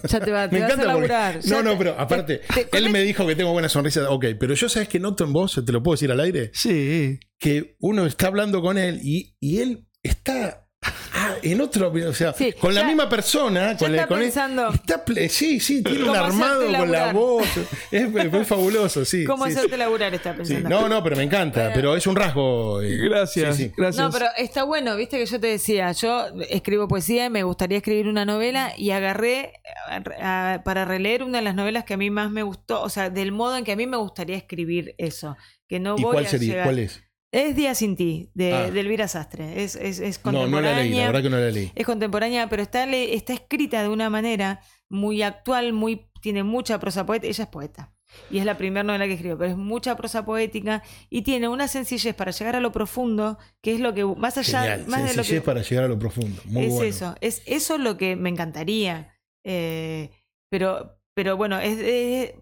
[0.07, 1.39] Ya te va, te Me vas a encanta porque- laburar.
[1.47, 4.09] No, no, pero aparte, te- te él me dijo que tengo buena sonrisa.
[4.11, 7.19] Ok, pero yo sabes que noto en vos, te lo puedo decir al aire, Sí.
[7.39, 10.68] que uno está hablando con él y, y él está
[11.13, 15.03] ah, en otro, o sea, Sí, con la misma persona, con, está con pensando- está
[15.05, 17.47] ple- sí, sí, tiene un ¿Cómo armado con la voz.
[17.91, 19.23] Es, es fabuloso, sí.
[19.25, 20.37] ¿Cómo sí, hacerte laburar está sí.
[20.37, 20.69] pensando?
[20.69, 22.81] No, no, pero me encanta, pero es un rasgo.
[22.81, 23.55] eh, Gracias.
[23.55, 23.71] sí, sí.
[23.75, 24.03] Gracias.
[24.05, 27.77] No, pero está bueno, viste que yo te decía, yo escribo poesía y me gustaría
[27.77, 29.53] escribir una novela y agarré
[29.89, 32.89] a- a- para releer una de las novelas que a mí más me gustó, o
[32.89, 35.35] sea, del modo en que a mí me gustaría escribir eso,
[35.67, 36.47] que no ¿Y voy cuál a sería?
[36.49, 37.03] llegar- ¿Cuál es?
[37.31, 38.71] Es Día sin ti, de, Ah.
[38.71, 40.71] de Elvira Sastre, es, es, es No, no contemporánea.
[40.77, 41.71] la leí, la verdad que no la leí.
[41.75, 47.05] Es contemporánea, pero está, está escrita de una manera muy actual, muy tiene mucha prosa
[47.05, 47.29] poética.
[47.29, 47.93] Ella es poeta.
[48.31, 51.67] Y es la primera novela que escribió, pero es mucha prosa poética y tiene una
[51.67, 55.07] sencillez para llegar a lo profundo, que es lo que, más allá, Genial, más de
[55.09, 55.45] lo sencillez que.
[55.45, 56.41] para llegar a lo profundo.
[56.45, 56.89] Muy es bueno.
[56.89, 59.13] eso, es eso lo que me encantaría.
[59.45, 60.09] Eh,
[60.49, 62.33] pero, pero bueno, es, es-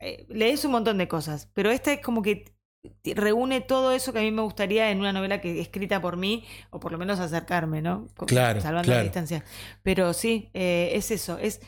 [0.00, 2.44] eh, lees un montón de cosas, pero esta es como que
[3.14, 6.44] reúne todo eso que a mí me gustaría en una novela que escrita por mí,
[6.70, 8.08] o por lo menos acercarme, ¿no?
[8.16, 8.98] Con- Claro, Salvando claro.
[9.00, 9.44] la distancia.
[9.82, 11.60] Pero sí, eh, es eso, es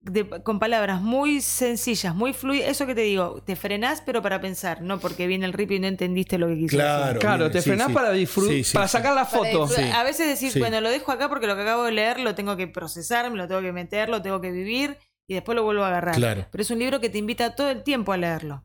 [0.00, 2.68] de- con palabras muy sencillas, muy fluidas.
[2.68, 5.80] Eso que te digo, te frenás, pero para pensar, no porque viene el rip y
[5.80, 7.18] no entendiste lo que quiso Claro.
[7.18, 7.92] Claro, te sí, frenás sí.
[7.92, 8.92] para disfrutar, Sí, sí, para sí.
[8.92, 9.64] sacar la foto.
[9.94, 10.58] A veces decir, Sí.
[10.60, 13.36] bueno, lo dejo acá porque lo que acabo de leer lo tengo que procesar, me
[13.36, 14.96] lo tengo que meter, lo tengo que vivir
[15.28, 16.14] y después lo vuelvo a agarrar.
[16.14, 16.46] Claro.
[16.52, 18.62] Pero es un libro que te invita todo el tiempo a leerlo.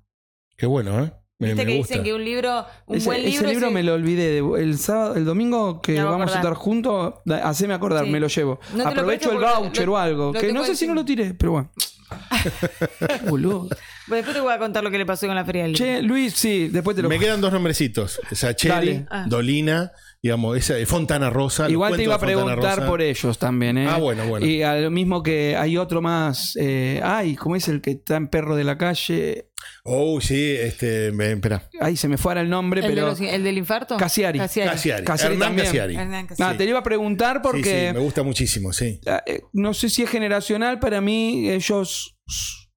[0.58, 1.12] Qué bueno, ¿eh?
[1.42, 1.94] Me, Viste me que gusta.
[1.96, 3.50] dicen que un libro, un ese, buen ese libro.
[3.50, 4.30] libro es- me lo olvidé.
[4.42, 8.12] de- el sábado, el domingo que vamos a estar juntos, da- haceme acordar, Sí.
[8.12, 8.60] me lo llevo.
[8.74, 10.32] No te lo Aprovecho el voucher lo- o algo.
[10.34, 11.72] lo Que no sé si no lo tiré, pero bueno.
[13.30, 13.60] Boludo.
[14.08, 15.86] Bueno, después te voy a contar lo que le pasó con la feria del libro.
[15.86, 18.20] Che, Luis, sí, después te lo Me quedan dos nombrecitos.
[18.32, 19.06] Sacheri, Dale.
[19.10, 19.26] Ah.
[19.28, 21.70] Dolina, digamos, esa de Fontana Rosa.
[21.70, 22.86] Igual te iba a preguntar Rosa.
[22.88, 23.88] por ellos también, ¿eh?
[23.90, 24.46] Ah, bueno, bueno.
[24.46, 26.56] Y a lo mismo que hay otro más.
[26.60, 29.48] Eh, ay, ¿cómo es el que está en Perro de la Calle?
[29.84, 31.68] Oh, sí, este, me- espera.
[31.80, 33.08] Ay, se me fuera el nombre, ¿El, de pero.
[33.08, 33.98] los- el del infarto?
[33.98, 34.38] Casiari.
[34.40, 34.70] Casiari.
[34.70, 35.04] Casiari.
[35.04, 35.66] Casiari Hernán también.
[35.68, 35.96] Casiari.
[35.96, 36.54] Hernán Casiari.
[36.54, 37.88] Ah, te lo iba a preguntar Sí, porque.
[37.90, 39.00] sí, me gusta muchísimo, sí.
[39.26, 42.16] eh, no sé si es generacional, para mí ellos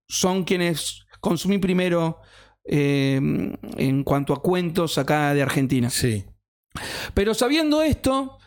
[0.09, 2.21] son quienes consumí primero
[2.67, 3.21] eh,
[3.77, 5.91] en cuanto a cuentos acá de Argentina.
[5.91, 6.25] Sí.
[7.13, 8.39] Pero sabiendo esto,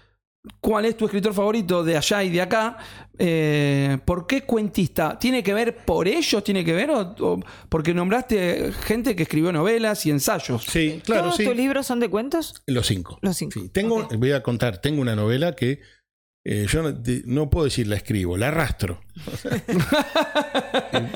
[0.62, 2.78] ¿cuál es tu escritor favorito de allá y de acá?
[3.20, 5.18] Eh, ¿Por qué cuentista?
[5.18, 6.44] ¿Tiene que ver por ellos?
[6.44, 6.92] ¿Tiene que ver?
[6.92, 10.64] O, o porque nombraste gente que escribió novelas y ensayos?
[10.64, 11.46] Sí, claro, ¿Todos sí.
[11.46, 12.62] tus libros son de cuentos?
[12.68, 13.18] Los cinco.
[13.22, 13.60] Los cinco.
[13.60, 13.70] Sí.
[13.70, 15.82] Tengo, voy a contar, tengo una novela que
[16.46, 19.02] eh, yo no, de- no puedo decir la escribo, la arrastro.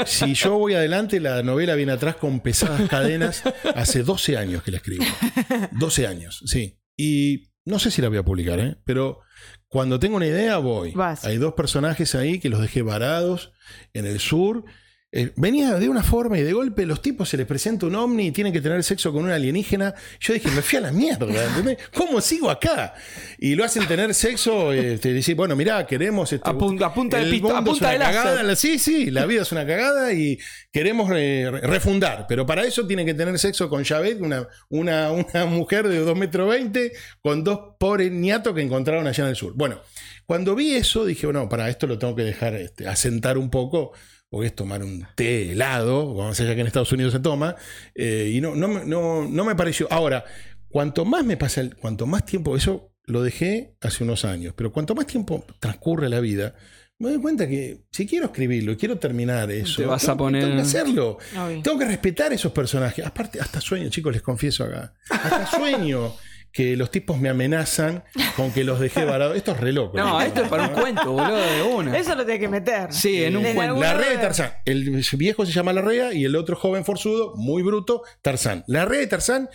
[0.06, 3.44] si yo voy adelante, la novela viene atrás con pesadas cadenas.
[3.76, 5.06] Hace 12 años que la escribo.
[5.72, 6.78] 12 años, sí.
[6.98, 8.78] Y no sé si la voy a publicar, ¿eh?
[8.84, 9.22] pero
[9.68, 10.92] cuando tengo una idea voy.
[10.92, 11.24] Vas.
[11.24, 13.54] Hay dos personajes ahí que los dejé varados
[13.94, 14.66] en el sur.
[15.14, 18.28] Eh, venía de una forma y de golpe los tipos se les presenta un ovni
[18.28, 19.94] y tienen que tener sexo con un alienígena.
[20.22, 21.80] Yo dije, me fui a la mierda, ¿entendés?
[21.94, 22.94] ¿Cómo sigo acá?
[23.38, 26.32] Y lo hacen tener sexo, este, decir, bueno, mirá, queremos...
[26.32, 29.42] Este, A punta- a punta de a punta de cagada, la- Sí, sí, la vida
[29.42, 30.40] es una cagada y
[30.72, 32.26] queremos eh, re- refundar.
[32.30, 36.18] Pero para eso tienen que tener sexo con Javet, una, una, una mujer de 2
[36.18, 39.52] metros 20, con dos pobres niatos que encontraron allá en el sur.
[39.58, 39.82] Bueno,
[40.26, 43.92] cuando vi eso, dije, bueno, para esto lo tengo que dejar este, asentar un poco,
[44.32, 47.56] porque es tomar un té helado, como se que en Estados Unidos se toma,
[47.94, 49.88] eh, y no, no, me- no, no me pareció.
[49.92, 50.24] Ahora,
[50.70, 54.72] cuanto más me pasa, el- cuanto más tiempo, eso lo dejé hace unos años, pero
[54.72, 56.56] cuanto más tiempo transcurre la vida,
[56.98, 60.20] me doy cuenta que si quiero escribirlo, quiero terminar eso, Te vas tengo a que-
[60.24, 61.18] poner- tengo que hacerlo.
[61.38, 61.62] Obvio.
[61.62, 63.06] Tengo que respetar esos personajes.
[63.06, 64.94] Aparte, hasta sueño, chicos, les confieso acá.
[65.10, 66.14] Hasta sueño
[66.52, 68.04] que los tipos me amenazan
[68.36, 69.38] con que los dejé varados.
[69.38, 69.98] Esto es re loco.
[69.98, 71.98] No, esto es para un cuento, boludo, de una.
[71.98, 72.92] Eso lo tiene que meter.
[72.92, 73.80] Sí, en un cuento.
[73.80, 74.52] La rea de Tarzán.
[74.66, 78.64] El viejo se llama La rea y el otro joven forzudo, muy bruto, Tarzán.
[78.68, 79.50] La rea de Tarzán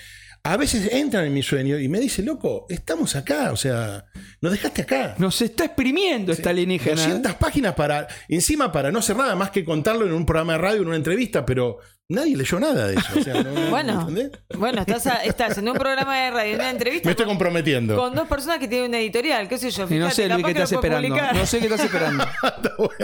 [0.47, 4.05] a veces entran en mi sueño y me dice, loco, estamos acá, o sea,
[4.41, 5.17] nos dejaste acá.
[5.19, 6.95] Nos está exprimiendo esta alienígena.
[6.95, 10.59] 200 páginas para, encima para no hacer nada más que contarlo en un programa de
[10.59, 13.19] radio, en una entrevista, pero nadie leyó nada de eso.
[13.19, 14.31] o sea, no- no- Bueno, ¿entendés?
[14.57, 17.35] bueno, estás, a- estás en un programa de radio, en una entrevista Me estoy con,
[17.35, 17.97] comprometiendo.
[17.97, 19.83] con dos personas que tienen una editorial, qué sé yo.
[19.83, 21.09] Y no fíjate, sé, qué que estás esperando.
[21.09, 21.35] publicar.
[21.37, 22.25] No sé qué estás esperando.
[22.53, 22.97] está bueno,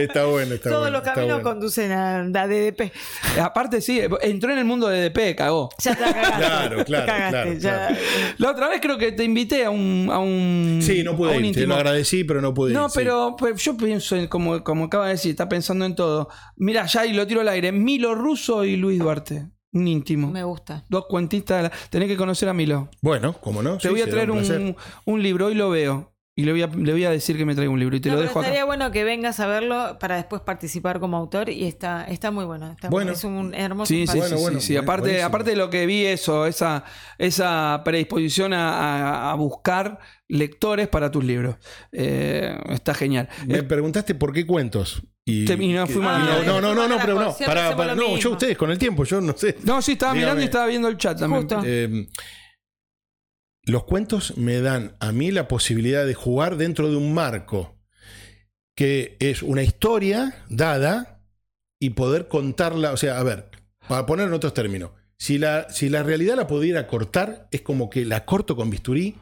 [0.00, 0.54] está bueno.
[0.54, 1.50] Está Todos bueno, los caminos bueno.
[1.50, 2.92] conducen a la DDP.
[3.40, 5.68] Aparte, sí, entró en el mundo de DP, cagó.
[5.78, 6.36] Ya te cagaste.
[6.42, 7.86] Claro, claro, cagaste, claro, ya.
[7.88, 7.96] claro.
[8.38, 10.08] La otra vez creo que te invité a un.
[10.10, 12.90] A un Sí, no a pude ir, te lo agradecí, pero no pude No, ir.
[12.90, 12.94] sí.
[12.98, 16.28] pero, pero yo pienso, en, como, como acaba de decir, está pensando en todo.
[16.56, 17.72] Mira, ya y lo tiro al aire.
[17.72, 19.48] Milo Russo y Luis Duarte.
[19.74, 20.30] Un íntimo.
[20.30, 20.84] Me gusta.
[20.88, 21.56] Dos cuentistas.
[21.56, 22.88] de la- Tenés que conocer a Milo.
[23.00, 23.78] Bueno, como no.
[23.78, 26.10] Te Sí, voy a traer un, libro, hoy lo veo.
[26.34, 27.94] Y le voy a, le voy a decir que me traiga un libro.
[27.96, 28.48] Y te No, lo pero dejo acá.
[28.48, 32.46] estaría bueno que vengas a verlo para después participar como autor y está, está muy
[32.46, 32.70] bueno.
[32.72, 33.12] está- Bueno.
[33.12, 34.16] Es un hermoso Sí, sí.
[34.18, 35.26] Bueno, sí, bueno, sí, Aparte, buenísimo.
[35.26, 36.84] aparte de lo que vi, eso, esa,
[37.18, 41.56] esa predisposición a, a- a buscar lectores para tus libros.
[41.92, 43.28] Eh, está genial.
[43.46, 45.02] Me Eh, preguntaste por qué cuentos.
[45.24, 46.22] Y, y no que- fui mal.
[46.22, 47.36] y no, no, no, no, no, pero no.
[47.46, 49.56] Para, para- no, yo ustedes con el tiempo, yo no sé.
[49.64, 50.24] no, sí, estaba Dígame.
[50.26, 51.42] mirando y estaba viendo el chat también.
[51.42, 51.62] Justo.
[51.64, 52.08] Eh,
[53.64, 57.78] los cuentos me dan a mí la posibilidad de jugar dentro de un marco
[58.74, 61.22] que es una historia dada
[61.78, 62.90] y poder contarla.
[62.92, 63.50] O sea, a ver,
[63.86, 67.88] para poner en otros términos, si la, si la realidad la pudiera cortar, es como
[67.90, 69.14] que la corto con bisturí,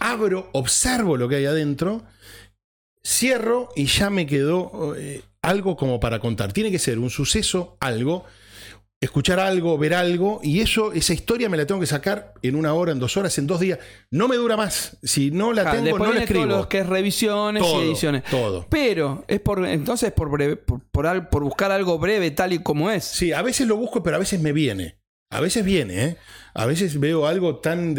[0.00, 2.04] abro, observo lo que hay adentro,
[3.02, 6.52] cierro y ya me quedó eh, algo como para contar.
[6.52, 8.24] Tiene que ser un suceso, algo,
[9.00, 12.74] escuchar algo, ver algo, y eso, esa historia me la tengo que sacar en una
[12.74, 13.78] hora, en dos horas, en dos días.
[14.10, 14.96] No me dura más.
[15.02, 16.44] Si no la Ah, tengo, no la todo escribo.
[16.46, 18.24] lo que es revisiones Todo, y ediciones.
[18.24, 18.66] todo.
[18.68, 22.58] Pero es por entonces por breve, por, por, al- por buscar algo breve tal y
[22.62, 23.04] como es.
[23.04, 24.98] Sí, a veces lo busco, pero a veces me viene.
[25.30, 26.16] A veces viene, ¿eh?
[26.58, 27.94] A veces veo algo tan...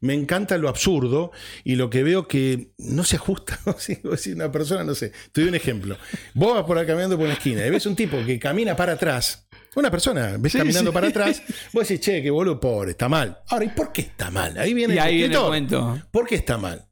[0.00, 1.32] Me encanta lo absurdo
[1.64, 3.58] y lo que veo que no se ajusta.
[3.78, 5.96] Si si una persona, no sé, te doy un ejemplo.
[6.34, 8.92] Vos vas por ahí caminando por una esquina y ves un tipo que camina para
[8.92, 9.48] atrás.
[9.74, 10.94] Una persona, ves Sí, caminando sí.
[10.94, 13.36] para atrás, vos decís, che, que boludo pobre, está mal.
[13.48, 14.56] Ahora, ¿y por qué está mal?
[14.58, 16.00] Ahí viene Y ahí viene el cuento.
[16.12, 16.86] ¿Por qué está mal?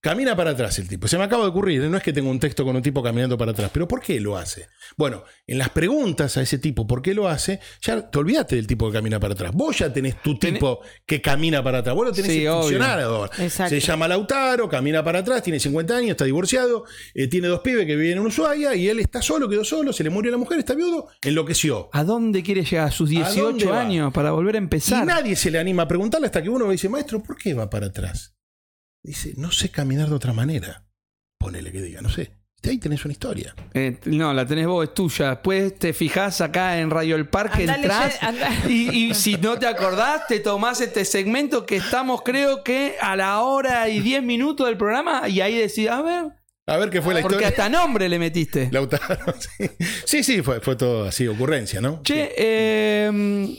[0.00, 1.08] Camina para atrás el tipo.
[1.08, 3.36] Se me acaba de ocurrir, no es que tengo un texto con un tipo caminando
[3.36, 4.68] para atrás, pero ¿por qué lo hace?
[4.96, 7.58] Bueno, en las preguntas a ese tipo, ¿por qué lo hace?
[7.82, 9.50] Ya te olvidaste del tipo que camina para atrás.
[9.52, 11.96] Vos ya tenés tu Tenés- tipo que camina para atrás.
[11.96, 12.38] Vos lo tenés Sí.
[13.38, 13.70] Exacto.
[13.70, 16.84] Se llama Lautaro, camina para atrás, tiene 50 años, está divorciado,
[17.14, 20.04] eh, tiene dos pibes que viven en Ushuaia y él está solo, quedó solo, se
[20.04, 21.90] le murió la mujer, está viudo, enloqueció.
[21.92, 22.86] ¿A dónde quiere llegar?
[22.86, 23.80] A sus ¿A dónde 18 va?
[23.80, 25.04] años para volver a Y empezar.
[25.04, 27.68] nadie se le anima a preguntarle hasta que uno le dice, maestro, ¿por qué va
[27.68, 28.34] para atrás?
[29.02, 30.84] Dice, no sé caminar de otra manera.
[31.38, 32.32] Ponele que diga, no sé.
[32.64, 33.54] Ahí tenés una historia.
[33.72, 35.30] Eh, no, la tenés vos, es tuya.
[35.30, 37.88] Después te fijás acá en Radio El Parque, leyendo-
[38.20, 42.96] andá- Y, y si no te acordás, te tomás este segmento que estamos, creo que
[43.00, 45.28] a la hora y 10 minutos del programa.
[45.28, 46.24] Y ahí decís, a ver,
[46.66, 47.48] A ver qué fue la porque historia.
[47.48, 48.68] hasta nombre le metiste.
[48.72, 49.70] Lautaro, sí.
[50.04, 52.02] Sí, sí, fue, fue todo así, ocurrencia, ¿no?
[52.02, 53.56] Che, eh,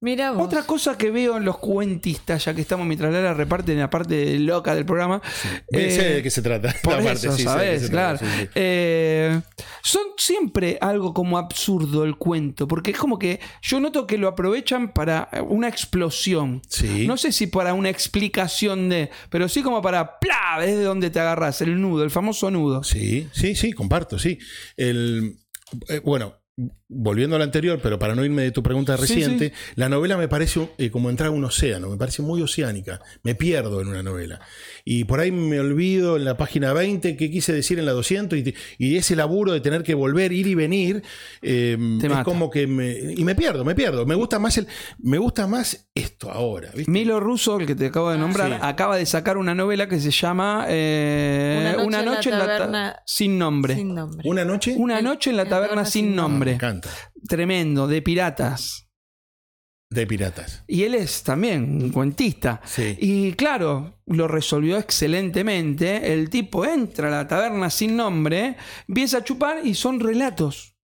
[0.00, 0.46] Mira vos.
[0.46, 3.90] Otra cosa que veo en los cuentistas, ya que estamos mientras Lara reparte en la
[3.90, 5.20] parte loca del programa.
[5.72, 6.72] Eh, sé eh, de qué se trata.
[6.84, 7.82] Por La parte, eso, sí, ¿sabes?
[7.82, 8.18] se Claro.
[8.18, 8.48] trata, sí, sí.
[8.54, 9.40] Eh,
[9.82, 14.28] son siempre algo como absurdo el cuento, porque es como que yo noto que lo
[14.28, 16.62] aprovechan para una explosión.
[16.68, 17.06] Sí.
[17.08, 20.64] No sé si para una explicación de, pero sí como para ¡plá!
[20.64, 22.84] Es de donde te agarras, el nudo, el famoso nudo.
[22.84, 24.38] Sí, sí, sí, comparto, sí.
[24.76, 25.38] El,
[25.88, 26.37] eh, bueno,
[26.88, 30.16] volviendo a lo anterior, pero para no irme de tu pregunta Sí, reciente, la novela
[30.16, 33.88] me parece eh, como entrar a un océano, me parece muy oceánica, me pierdo en
[33.88, 34.40] una novela.
[34.84, 38.38] Y por ahí me olvido en la página 20 qué quise decir en la 200
[38.78, 41.02] y, ese laburo de tener que volver, ir y venir,
[41.42, 42.24] eh, Te es mata.
[42.24, 43.12] como que me...
[43.16, 44.04] Y me pierdo, me pierdo.
[44.06, 44.66] Me gusta más, el,
[44.98, 46.90] me gusta más esto ahora, ¿viste?
[46.90, 48.56] Milo Russo, el que te acabo de nombrar, Sí.
[48.62, 52.96] acaba de sacar una novela que se llama eh, Una noche en la ta- taberna
[53.04, 53.74] sin nombre.
[53.76, 54.28] Sin nombre.
[54.28, 54.74] Una noche...
[54.76, 56.47] Una noche en la taberna sin nombre.
[56.52, 56.88] Encanta.
[57.28, 58.84] Tremendo, de piratas.
[59.90, 60.64] De piratas.
[60.66, 62.60] Y él es también un cuentista.
[62.64, 62.96] Sí.
[63.00, 66.12] Y claro, lo resolvió excelentemente.
[66.12, 68.56] El tipo entra a la taberna sin nombre,
[68.86, 70.74] empieza a chupar y son relatos.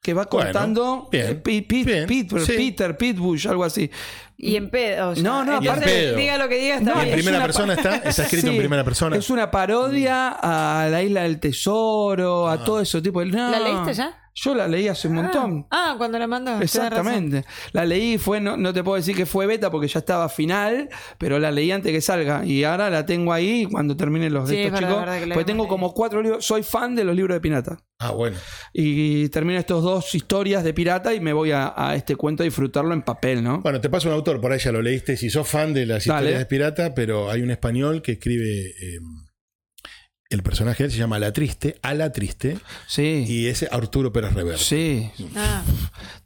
[0.00, 2.52] Que va contando eh, Pete, Pete, bien, Peter, sí.
[2.56, 3.90] Peter, Pete Bush, algo así.
[4.36, 5.12] Y en pedo.
[5.14, 5.22] ya.
[5.24, 6.16] No, no, Entonces, aparte- pedo.
[6.16, 7.18] Diga lo que diga, está No, ¿Y en bien.
[7.18, 7.96] es primera una persona está?
[7.96, 9.16] ¿Está escrito en Sí, primera persona?
[9.16, 13.24] Es una parodia a la isla del tesoro, a todo eso tipo.
[13.24, 14.27] No, ¿La leíste ya?
[14.40, 15.66] Yo la leí hace un montón.
[15.70, 16.60] Ah, cuando la mandó.
[16.60, 17.44] Exactamente.
[17.72, 20.88] La leí, fue, no, no te puedo decir que fue beta porque ya estaba final,
[21.18, 22.44] pero la leí antes que salga.
[22.44, 25.02] Y ahora la tengo ahí cuando termine los de Sí, es estos chicos.
[25.02, 25.68] hemos tengo leído.
[25.68, 26.44] como cuatro libros.
[26.44, 27.78] Soy fan de los libros de pirata.
[27.98, 28.36] Ah, bueno.
[28.72, 32.44] Y termino estos dos historias de pirata y me voy a, a este cuento a
[32.44, 33.60] disfrutarlo en papel, ¿no?
[33.60, 36.04] Bueno, te paso un autor, por ahí ya lo leíste, si sos fan de las
[36.04, 36.20] Dale.
[36.20, 39.00] historias de pirata, pero hay un español que escribe, eh,
[40.30, 43.24] el personaje él se llama La Triste, A La Triste, Sí.
[43.26, 44.62] y es Arturo Pérez Reverte.
[44.62, 45.10] Sí.
[45.34, 45.62] Ah,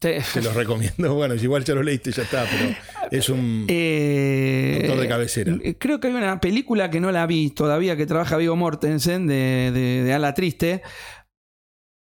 [0.01, 1.15] Te- Te lo recomiendo.
[1.15, 2.75] Bueno, igual ya lo leíste, ya está, pero
[3.13, 3.67] es un.
[3.69, 5.57] Eh, Autor de cabecera.
[5.63, 9.27] eh, Creo que hay una película que no la vi todavía que trabaja Vigo Mortensen
[9.29, 10.83] de, de, Triste.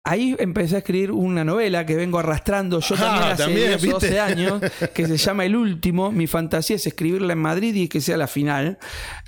[0.04, 3.84] Ahí empecé a escribir una novela que vengo arrastrando yo Ah, también hace también, 10
[3.84, 4.20] o 12 ¿viste?
[4.20, 4.60] años,
[4.94, 6.10] que se llama El Último.
[6.12, 8.78] Mi fantasía es escribirla en Madrid y que sea la final.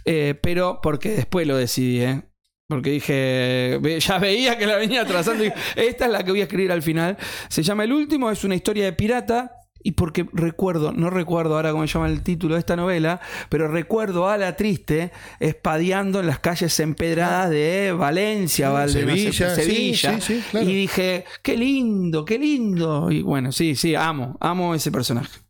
[0.06, 2.22] Eh, pero porque después lo decidí, ¿eh?
[2.70, 6.44] Porque dije, ya veía que la venía y dije, esta es la que voy a
[6.44, 7.18] escribir al final.
[7.48, 9.56] Se llama El Último, es una historia de pirata.
[9.82, 13.66] Y porque recuerdo, no recuerdo ahora cómo se llama el título de esta novela, pero
[13.66, 20.20] recuerdo a la triste espadeando en las calles empedradas de Valencia, Sevilla, sí, Sevilla.
[20.20, 20.68] sí, sí, claro.
[20.68, 23.10] Y dije, qué lindo, qué lindo.
[23.10, 25.40] Y bueno, sí, sí, amo, amo ese personaje.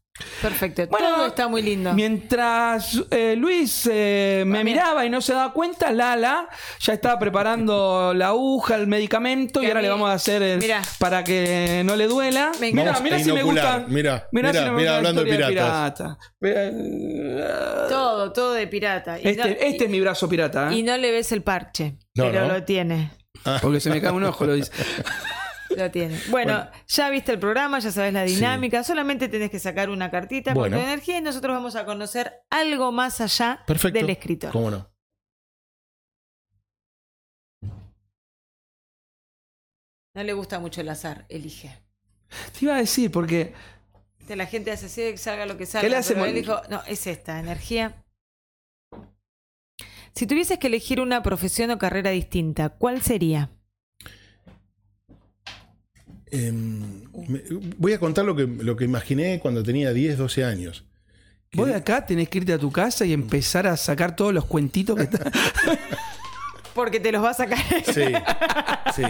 [0.43, 0.87] Perfecto.
[0.89, 1.93] Bueno, Todo está muy lindo.
[1.93, 4.81] Mientras eh, Luis eh, me Ah, mira.
[4.83, 6.49] miraba y no se daba cuenta, Lala
[6.81, 10.59] ya estaba preparando la aguja, el medicamento y ahora mí- le vamos a hacer el-
[10.59, 10.83] Mirá.
[10.99, 12.53] para que no le duela.
[12.61, 13.85] Me Mira, mira si me gusta.
[13.89, 16.19] Mira, Mirá mira, si me mira, gusta la hablando de pirata.
[17.89, 19.19] Todo, todo de pirata.
[19.21, 20.77] Y Este, no, este es mi brazo pirata, ¿eh?
[20.79, 22.55] y no le ves el parche, No, pero no.
[22.55, 23.11] lo tiene.
[23.63, 24.71] porque se me cae un ojo, lo dice.
[25.77, 26.19] Lo tiene.
[26.31, 26.71] Bueno, Bueno.
[26.89, 28.35] ya viste el programa, ya sabes la Sí.
[28.37, 28.83] dinámica.
[28.85, 30.77] Solamente tenés que sacar una cartita Bueno.
[30.77, 33.99] con tu energía y nosotros vamos a conocer algo más allá Perfecto.
[33.99, 34.53] del escritor.
[34.53, 34.91] ¿Cómo no?
[40.15, 41.71] No le gusta mucho el azar, elige.
[42.59, 43.55] Te iba a decir, porque
[44.29, 45.83] La gente hace así, que salga lo que salga.
[45.87, 48.05] ¿Qué le hace pero él mon- dijo, no, es esta, energía.
[50.15, 53.51] Si tuvieses que elegir una profesión o carrera distinta, ¿cuál sería?
[56.31, 57.43] Em, me-
[57.79, 60.85] voy a contar lo que, lo que imaginé cuando tenía 10, 12 años.
[61.53, 64.45] vos de acá tenés que irte a tu casa y empezar a sacar todos los
[64.45, 65.33] cuentitos que están.
[66.75, 67.59] Porque te los va a sacar.
[67.85, 68.03] Sí,
[68.95, 69.03] sí,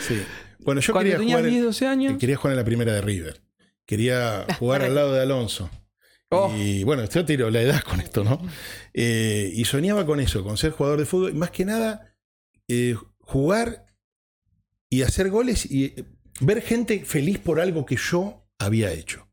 [0.00, 0.22] sí.
[0.60, 2.18] Bueno, yo Cuando quería tenía jugar, en- 10, 12 años.
[2.18, 3.42] quería jugar en la primera de River.
[3.86, 5.68] Quería jugar al lado de Alonso.
[6.30, 6.52] Oh.
[6.56, 8.40] Y bueno, yo tiro la edad con esto, ¿no?
[8.94, 11.30] Eh, y soñaba con eso, con ser jugador de fútbol.
[11.32, 12.16] Y más que nada,
[12.66, 13.84] eh, jugar
[14.88, 16.04] y hacer goles y eh,
[16.40, 19.28] ver gente feliz por algo que yo había hecho.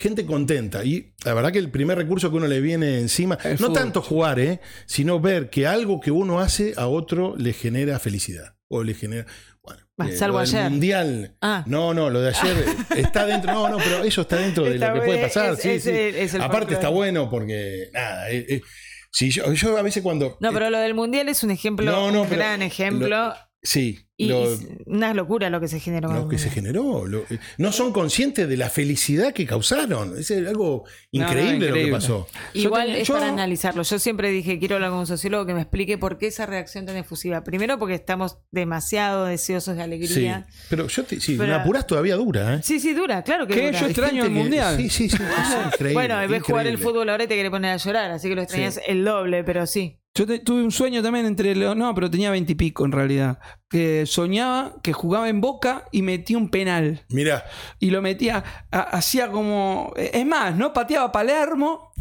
[0.00, 0.84] Gente contenta.
[0.84, 3.72] Y la verdad que el primer recurso que uno le viene encima, no fútbol.
[3.72, 4.60] tanto jugar, ¿eh?
[4.86, 8.54] sino ver que algo que uno hace a otro le genera felicidad.
[8.68, 9.26] O le genera.
[9.62, 10.70] Bueno, eh, salvo ayer.
[10.70, 11.36] Mundial.
[11.40, 11.64] Ah.
[11.66, 12.64] No, no, lo de ayer
[12.96, 13.52] está dentro.
[13.52, 15.54] No, no, pero eso está dentro de Está lo que puede pasar.
[15.54, 15.90] es- sí, es sí.
[15.90, 18.60] el- es el Aparte está bueno porque, nada, eh, eh,
[19.10, 20.36] si yo, yo a veces cuando...
[20.40, 23.08] No, pero lo del mundial es un ejemplo, No, no, un gran ejemplo.
[23.08, 24.44] lo- sí, y lo,
[24.86, 26.12] una locura lo que se generó.
[26.12, 27.06] lo que se generó.
[27.06, 30.18] lo- eh, no son conscientes de la felicidad que causaron.
[30.18, 32.26] Es algo No, no, increíble, lo que pasó.
[32.52, 33.82] Igual es yo- para analizarlo.
[33.84, 36.84] Yo siempre dije, quiero hablar con un sociólogo que me explique por qué esa reacción
[36.86, 37.44] tan efusiva.
[37.44, 40.46] Primero porque estamos demasiado deseosos de Sí, alegría.
[40.68, 42.60] pero yo te, sí, Pero- me apurás todavía dura, ¿eh?
[42.64, 43.66] Sí, sí, dura, claro que ¿Qué?
[43.66, 43.80] dura.
[43.80, 44.76] Yo extraño el que- Mundial.
[44.78, 45.16] Sí, sí, sí.
[45.16, 45.16] es
[45.74, 45.92] increíble.
[45.94, 48.42] Bueno, ves jugar el fútbol ahora y te quiere poner a llorar, así que lo
[48.42, 48.80] extrañas Sí.
[48.88, 50.00] el doble, pero sí.
[50.18, 51.54] Yo tuve un sueño también entre.
[51.54, 53.38] lo- No, pero tenía veintipico en realidad.
[53.70, 57.02] Que soñaba que jugaba en boca y metía un penal.
[57.10, 57.44] Mirá,
[57.78, 58.42] Y lo metía.
[58.70, 59.92] a- Hacía como.
[59.96, 60.72] Es más, ¿no?
[60.72, 61.92] Pateaba Palermo.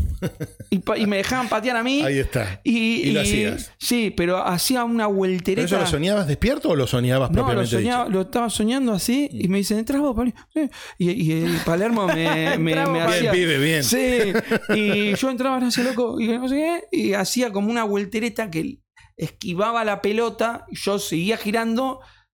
[0.69, 2.01] Y, pa- y me dejaban patear a mí.
[2.06, 2.62] ahí está.
[2.63, 3.73] Y, Y lo hacías.
[3.77, 5.65] Sí, pero hacía una ¿Pero vueltereta.
[5.65, 8.13] eso lo soñabas despierto o lo soñabas No, lo, propiamente soñaba, dicho?
[8.15, 10.15] lo estaba soñando así y me dicen, ¿entras vos?
[10.53, 10.69] Sí.
[10.97, 13.32] Y, Palermo me, me, hacía...
[13.34, 13.84] Bien, bien.
[13.84, 14.32] Sí,
[14.73, 18.80] y yo entraba así loco y no sé qué, y hacía como una vueltereta que
[19.17, 21.99] esquivaba la pelota, y yo seguía girando,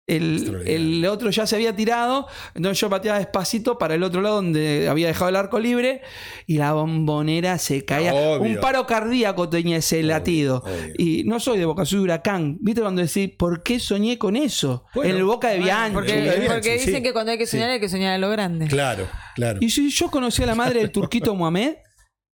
[0.10, 4.36] el, el otro ya se había tirado, entonces yo pateaba despacito para el otro lado
[4.38, 6.00] donde había dejado el arco libre
[6.46, 8.14] y la bombonera se caía.
[8.14, 8.42] Obvio.
[8.54, 10.64] Un paro cardíaco tenía ese latido.
[10.66, 10.94] obvio.
[10.98, 12.58] Y no soy de Boca, soy de Huracán.
[12.62, 14.86] ¿Viste cuando decís, ¿por qué soñé con eso?
[14.96, 15.94] Bueno, en el Boca de Bianchi.
[15.96, 16.86] porque Boca de Bianchi, porque sí.
[16.86, 17.74] dicen que cuando hay que soñar Sí.
[17.74, 18.68] hay que soñar en lo grande.
[18.68, 19.60] Claro, claro.
[19.62, 21.76] Y si yo conocí a la madre del turquito Mohamed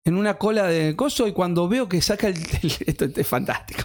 [0.05, 2.35] en una cola de coso y cuando veo que saca el...
[2.63, 3.83] el- esto es fantástico.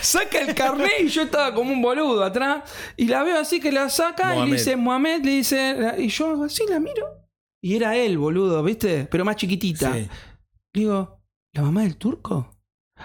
[0.00, 2.64] Saca el carnet y yo estaba como un boludo atrás
[2.96, 5.76] y la veo así que la saca y le dice Mohamed, le dice...
[5.98, 7.26] Y yo así la miro
[7.66, 9.08] y era él, boludo, ¿viste?
[9.10, 9.92] Pero más chiquitita.
[9.92, 10.08] Sí.
[10.72, 11.20] Digo,
[11.52, 12.54] ¿la mamá del turco?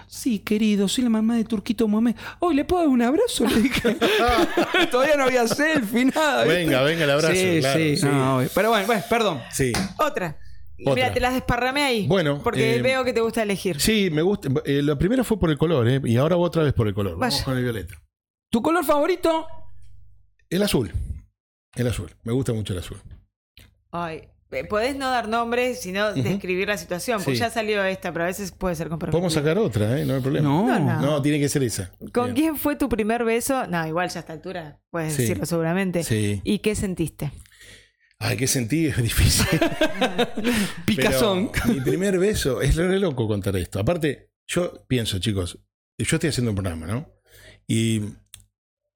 [0.08, 2.16] Sí, querido, soy la mamá de Turquito Mohamed.
[2.40, 3.98] Hoy le puedo dar un abrazo, le dije.
[4.92, 6.44] Todavía no había selfie, nada.
[6.44, 6.60] ¿viste?
[6.60, 7.34] Venga, venga el abrazo.
[7.34, 8.06] Sí, claro, sí, sí.
[8.06, 9.42] no, pero bueno, bueno, perdón.
[9.52, 9.74] Sí.
[9.98, 10.38] Otra.
[10.86, 10.96] Otra.
[10.96, 12.08] Mira, te las desparramé ahí.
[12.08, 13.80] Bueno, Porque eh, veo que te gusta elegir.
[13.80, 14.50] Sí, me gusta.
[14.66, 16.02] Eh, la primera fue por el color, ¿eh?
[16.06, 17.18] Y ahora otra vez por el color.
[17.18, 17.46] Vamos Vaya.
[17.46, 17.96] con el violeta.
[18.50, 19.46] ¿Tu color favorito?
[20.50, 20.92] El azul.
[21.76, 22.10] El azul.
[22.24, 22.98] Me gusta mucho el azul.
[23.92, 27.20] Ay, eh, podés no dar nombres, sino describir la situación.
[27.20, 27.40] Porque Sí.
[27.42, 29.12] ya salió esta, pero a veces puede ser comprometida.
[29.18, 30.06] Podemos sacar otra, ¿eh?
[30.06, 30.50] No hay problema.
[30.50, 30.68] No.
[30.68, 31.02] No, no.
[31.02, 31.92] No, tiene que ser esa.
[32.14, 32.36] ¿Con Bien.
[32.36, 33.66] quién fue tu primer beso?
[33.68, 35.22] No, igual ya a esta altura puedes Sí.
[35.24, 36.04] decirlo seguramente.
[36.04, 36.42] Sí.
[36.44, 37.32] ¿Y qué sentiste?
[38.24, 39.48] Ay, qué sentí, es difícil.
[40.86, 41.52] Picazón.
[41.52, 43.80] Pero mi primer beso, es re loco contar esto.
[43.80, 45.58] Aparte, yo pienso, chicos,
[45.98, 47.10] yo estoy haciendo un programa, ¿no?
[47.68, 48.02] Y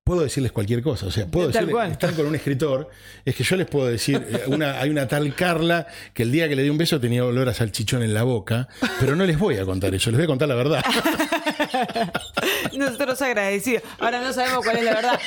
[0.03, 1.07] puedo decirles cualquier cosa.
[1.07, 1.91] O sea, puedo decirles, cual.
[1.91, 2.89] están con un escritor,
[3.25, 6.47] es que yo les puedo decir, eh, una, hay una tal Carla que el día
[6.47, 8.69] que le di un beso tenía olor a salchichón en la boca,
[8.99, 10.85] pero no les voy a contar eso, les voy a contar la verdad.
[12.77, 13.83] Nosotros agradecidos.
[13.99, 15.19] Ahora no sabemos cuál es la verdad.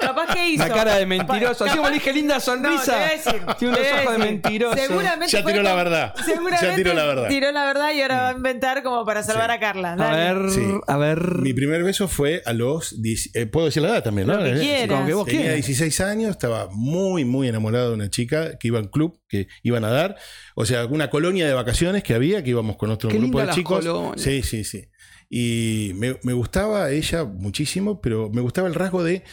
[0.00, 0.66] Capaz que hizo.
[0.66, 1.64] La cara de mentiroso.
[1.64, 2.96] Así como le dije linda No, sonrisa.
[3.06, 3.42] a decir.
[3.58, 4.76] Tiene unos ojos de mentiroso.
[4.76, 6.14] Seguramente Ya tiró la verdad.
[6.24, 7.28] Seguramente Ya tiró la verdad.
[7.28, 9.56] tiró la verdad y ahora va a inventar como para salvar Sí.
[9.56, 9.92] a Carla.
[9.92, 10.62] A ver, Sí.
[10.86, 11.36] a ver.
[11.38, 13.00] Mi primer beso fue a los.
[13.02, 14.36] 10 eh, Puedo decir la edad también, ¿no?
[14.36, 14.88] Lo que quieras.
[14.88, 15.56] Como que vos Tenía quieras.
[15.66, 19.84] 16 años, estaba muy, muy enamorado de una chica que iba al club, que iban
[19.84, 20.16] a dar.
[20.54, 23.52] O sea, una colonia de vacaciones que había, que íbamos con otro Qué grupo linda
[23.52, 23.84] de chicos.
[23.84, 24.20] colonias.
[24.22, 24.88] Sí, sí, sí.
[25.28, 29.24] Y me, me gustaba ella muchísimo, pero me gustaba el rasgo de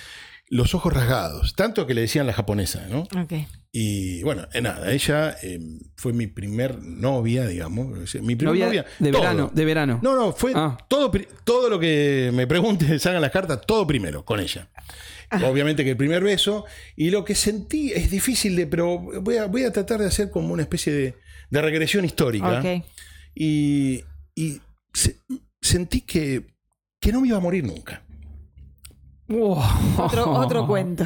[0.49, 1.55] los ojos rasgados.
[1.55, 3.01] Tanto que le decían la japonesa, ¿no?
[3.21, 3.33] Ok.
[3.71, 5.59] Y bueno, eh, nada, ella eh,
[5.95, 7.87] fue mi primer novia, digamos.
[8.21, 8.85] Mi primer Novia novia.
[8.99, 9.21] de todo.
[9.21, 9.99] verano, de verano.
[10.03, 10.77] No, no, fue Ah.
[10.87, 11.11] todo,
[11.43, 14.69] todo lo que me pregunten, salgan las cartas, todo primero, con ella.
[15.43, 16.65] Obviamente que el primer beso.
[16.95, 20.29] Y lo que sentí es difícil de, pero voy a, voy a tratar de hacer
[20.29, 21.15] como una especie de,
[21.49, 22.59] de regresión histórica.
[22.59, 22.83] Ok.
[23.33, 24.03] Y,
[24.35, 24.61] y
[24.93, 25.17] se-
[25.63, 26.45] sentí que,
[26.99, 28.03] que no me iba a morir nunca.
[29.97, 31.05] Otro, otro cuento.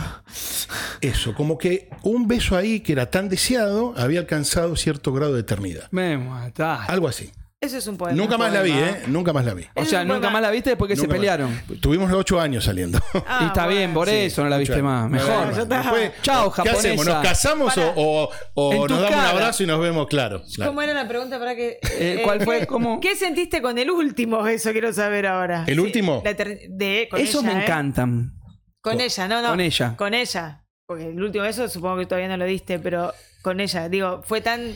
[1.01, 5.41] Eso, como que un beso ahí que era tan deseado había alcanzado cierto grado de
[5.41, 5.87] eternidad.
[5.91, 6.91] Me mataste.
[6.91, 7.31] Algo así.
[7.67, 8.15] Eso es un poema.
[8.17, 8.71] Nunca más la vi.
[8.71, 9.03] ¿eh?
[9.07, 9.65] Nunca más la vi.
[9.75, 10.31] O sea, nunca poema.
[10.31, 11.17] más la viste después que se Nunca más.
[11.19, 11.61] pelearon.
[11.81, 12.99] Tuvimos ocho años saliendo.
[13.27, 13.77] Ah, y está bueno.
[13.79, 15.09] bien, por Sí, eso no la viste más.
[15.09, 15.47] Mejor.
[15.47, 17.05] Bueno, después, Chao, ¿Qué hacemos?
[17.05, 17.93] ¿Nos casamos Para.
[17.95, 19.29] o, o- En o tu nos damos cara.
[19.31, 20.07] un abrazo y nos vemos?
[20.07, 20.41] Claro.
[20.55, 20.71] claro.
[20.71, 22.59] ¿Cómo era la pregunta para que Eh, ¿cuál fue?
[22.61, 22.99] ¿qué, ¿Cómo?
[22.99, 24.47] ¿Qué sentiste con el último?
[24.47, 25.63] Eso quiero saber ahora.
[25.67, 26.21] ¿El último?
[26.23, 27.63] la eter- de, con ella, me ¿eh?
[27.63, 28.33] encantan.
[28.81, 29.49] Con Con- ella, no, no.
[29.49, 29.95] con ella.
[29.97, 30.63] Con ella.
[30.85, 33.89] Porque el último eso supongo que todavía no lo diste, pero con ella.
[33.89, 34.75] Digo, fue tan.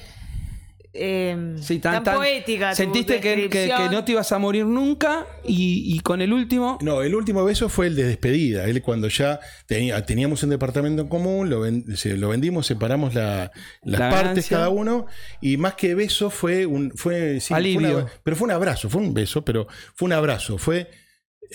[0.94, 2.72] Eh, Sí, tan, tan, tan- poética.
[2.72, 6.78] tu Sentiste que, que- no te ibas a morir nunca y, y con el último.
[6.82, 8.66] No, el último beso fue el de despedida.
[8.66, 13.14] Él cuando ya tenía, teníamos un departamento en común, lo, ven- se- lo vendimos, separamos
[13.14, 13.52] la-
[13.84, 14.58] las La partes ganancia.
[14.58, 15.06] cada uno
[15.40, 17.98] y más que beso fue un fue, sí, fue Alivio.
[18.00, 20.90] una- pero fue un abrazo, fue un beso, pero fue un abrazo, fue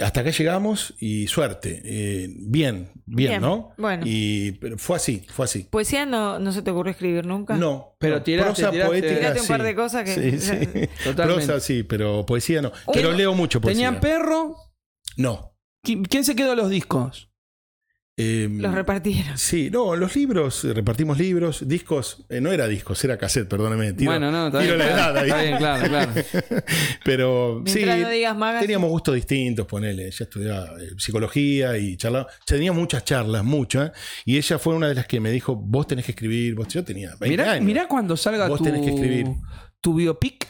[0.01, 3.73] hasta acá llegamos y suerte, eh, bien, bien, Bien, ¿no?
[3.79, 4.03] bueno.
[4.07, 5.65] Y pero fue así, fue así.
[5.71, 7.57] Poesía no, no se te ocurrió escribir nunca.
[7.57, 9.15] No, Pero no, tiraste- prosa tiraste- poética.
[9.17, 9.67] Tiraste un par sí.
[9.67, 10.89] de cosas que- Sí, sí.
[11.05, 11.47] Totalmente.
[11.47, 12.73] Prosa sí, pero poesía no.
[12.93, 13.87] Pero leo mucho poesía.
[13.87, 14.57] ¿Tenían perro?
[15.17, 15.55] No.
[15.85, 17.31] ¿Qui- ¿Quién se quedó los discos?
[18.19, 19.37] Eh, Los repartieron.
[19.37, 23.93] Sí, no, los libros, eh, repartimos libros, discos, eh, no era discos, era cassette, perdóname.
[23.93, 24.87] Tiro, bueno, no, está tiro bien.
[24.89, 26.13] la está edad está bien, claro, claro.
[27.05, 28.63] Pero sí, Mientras no digas magas.
[28.63, 30.07] teníamos gustos distintos, ponele.
[30.07, 32.27] Ella estudiaba eh, psicología y charlaba.
[32.47, 33.93] Teníamos muchas charlas, muchas.
[34.25, 36.55] Y ella fue una de las que me dijo, vos tenés que escribir.
[36.55, 37.65] Vos, yo tenía 20 Mirá, años.
[37.67, 39.27] mirá cuando salga Vos tu, tenés que escribir.
[39.83, 40.47] tu biopic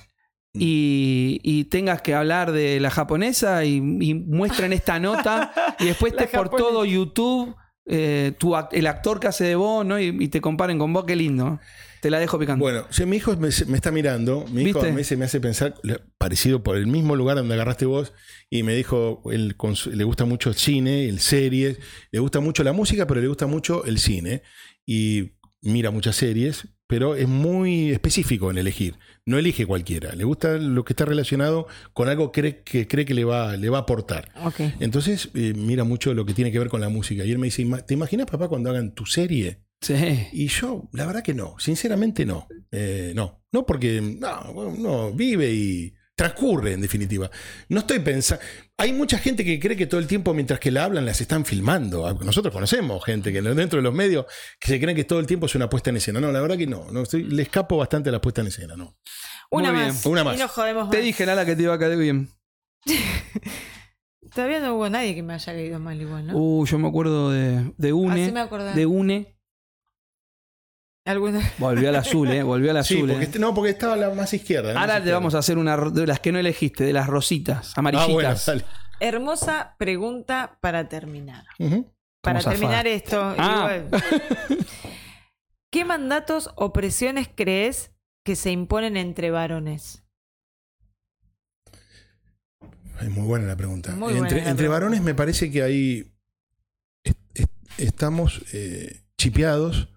[0.58, 6.12] y, y tengas que hablar de la japonesa y, y muestren esta nota y después
[6.12, 6.68] estés por japonesa.
[6.68, 7.55] todo YouTube
[7.89, 10.01] eh, tu act- el actor que hace de vos ¿no?
[10.01, 11.61] y, y te comparen con vos, qué lindo.
[12.03, 12.62] Te la dejo picando.
[12.62, 14.93] Bueno, si mi hijo me, me está mirando, mi hijo ¿Viste?
[14.93, 15.74] a veces me hace pensar,
[16.18, 18.12] parecido por el mismo lugar donde agarraste vos,
[18.51, 19.57] y me dijo, él
[19.93, 21.79] le gusta mucho el cine, el series,
[22.11, 24.43] le gusta mucho la música, pero le gusta mucho el cine.
[24.85, 28.95] Y mira muchas series, pero es muy específico en elegir.
[29.24, 30.14] No elige cualquiera.
[30.14, 33.57] Le gusta lo que está relacionado con algo que cree que, cree que le, va,
[33.57, 34.30] le va a aportar.
[34.80, 37.24] Entonces, eh, mira mucho lo que tiene que ver con la música.
[37.24, 39.59] Y él me dice, "Ima- ¿te imaginas, papá, cuando hagan tu serie?
[39.82, 39.95] sí.
[40.32, 42.47] Y yo, la verdad que no, sinceramente no.
[42.72, 47.30] Eh, no, no porque no, no, vive y transcurre en definitiva.
[47.68, 48.42] No estoy pensando.
[48.78, 51.44] Hay mucha gente que cree que todo el tiempo mientras que la hablan las están
[51.44, 52.12] filmando.
[52.24, 54.24] Nosotros conocemos gente que dentro de los medios
[54.58, 56.18] que se creen que todo el tiempo es una puesta en escena.
[56.20, 56.86] No, la verdad que no.
[56.90, 58.96] no estoy- le escapo bastante a la puesta en escena, no.
[59.50, 60.02] Una Muy más.
[60.02, 60.12] bien.
[60.12, 60.36] Una más.
[60.36, 61.04] Y nos jodemos Te más.
[61.06, 62.30] dije, Lala, que te iba a caer bien.
[64.34, 66.36] Todavía no hubo nadie que me haya caído mal igual, ¿no?
[66.36, 68.24] Uh, yo me acuerdo de, de UNE.
[68.24, 68.72] Así me acordaba.
[68.72, 69.36] de UNE.
[71.07, 72.42] Alguna- Volvió al azul, ¿eh?
[72.42, 73.09] Volvió al Sí, azul.
[73.09, 73.26] porque, ¿eh?
[73.26, 74.72] este- no, porque estaba la más izquierda.
[74.74, 75.18] la Ahora más te izquierda.
[75.18, 78.48] vamos a hacer una de las que no elegiste, de las rositas, amarillitas.
[78.48, 78.64] Ah, bueno, dale.
[78.98, 81.44] Hermosa pregunta para terminar.
[82.22, 83.78] Para terminar esto, Ah.
[85.70, 87.92] ¿qué mandatos o presiones crees
[88.24, 90.02] que se imponen entre varones?
[93.00, 93.92] Es muy buena la pregunta.
[93.92, 94.72] Muy buena entre la entre pregunta.
[94.80, 95.62] varones me parece que
[97.04, 99.88] est- est- estamos eh, chipeados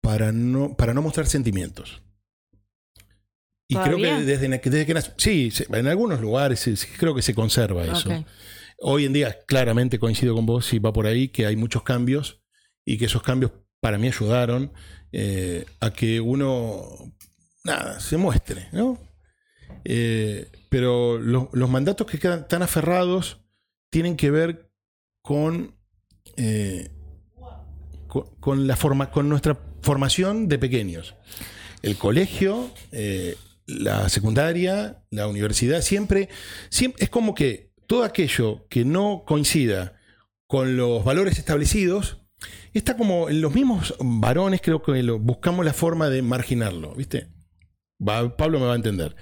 [0.00, 2.02] para no, para no mostrar sentimientos.
[3.68, 7.84] Y creo que desde, desde que nac- Sí, en algunos lugares creo que se conserva
[7.84, 8.08] eso.
[8.78, 12.42] Hoy en día, claramente coincido con vos, y va por ahí, que hay muchos cambios
[12.84, 14.72] y que esos cambios para mí ayudaron
[15.12, 16.84] eh, a que uno,
[17.64, 18.98] nada, se muestre, ¿no?
[19.84, 23.40] Eh, pero lo- los mandatos que quedan tan aferrados
[23.90, 24.72] tienen que ver
[25.22, 25.76] con,
[26.36, 26.90] eh,
[28.08, 31.14] con, con la forma, con nuestra formación de pequeños.
[31.82, 36.28] El colegio, eh, la secundaria, la universidad, siempre,
[36.68, 39.94] siempre es como que todo aquello que no coincida
[40.46, 42.18] con los valores establecidos
[42.72, 47.28] está como en los mismos varones, creo que lo- buscamos la forma de marginarlo, ¿viste?
[48.06, 49.14] Va- Pablo me va a entender.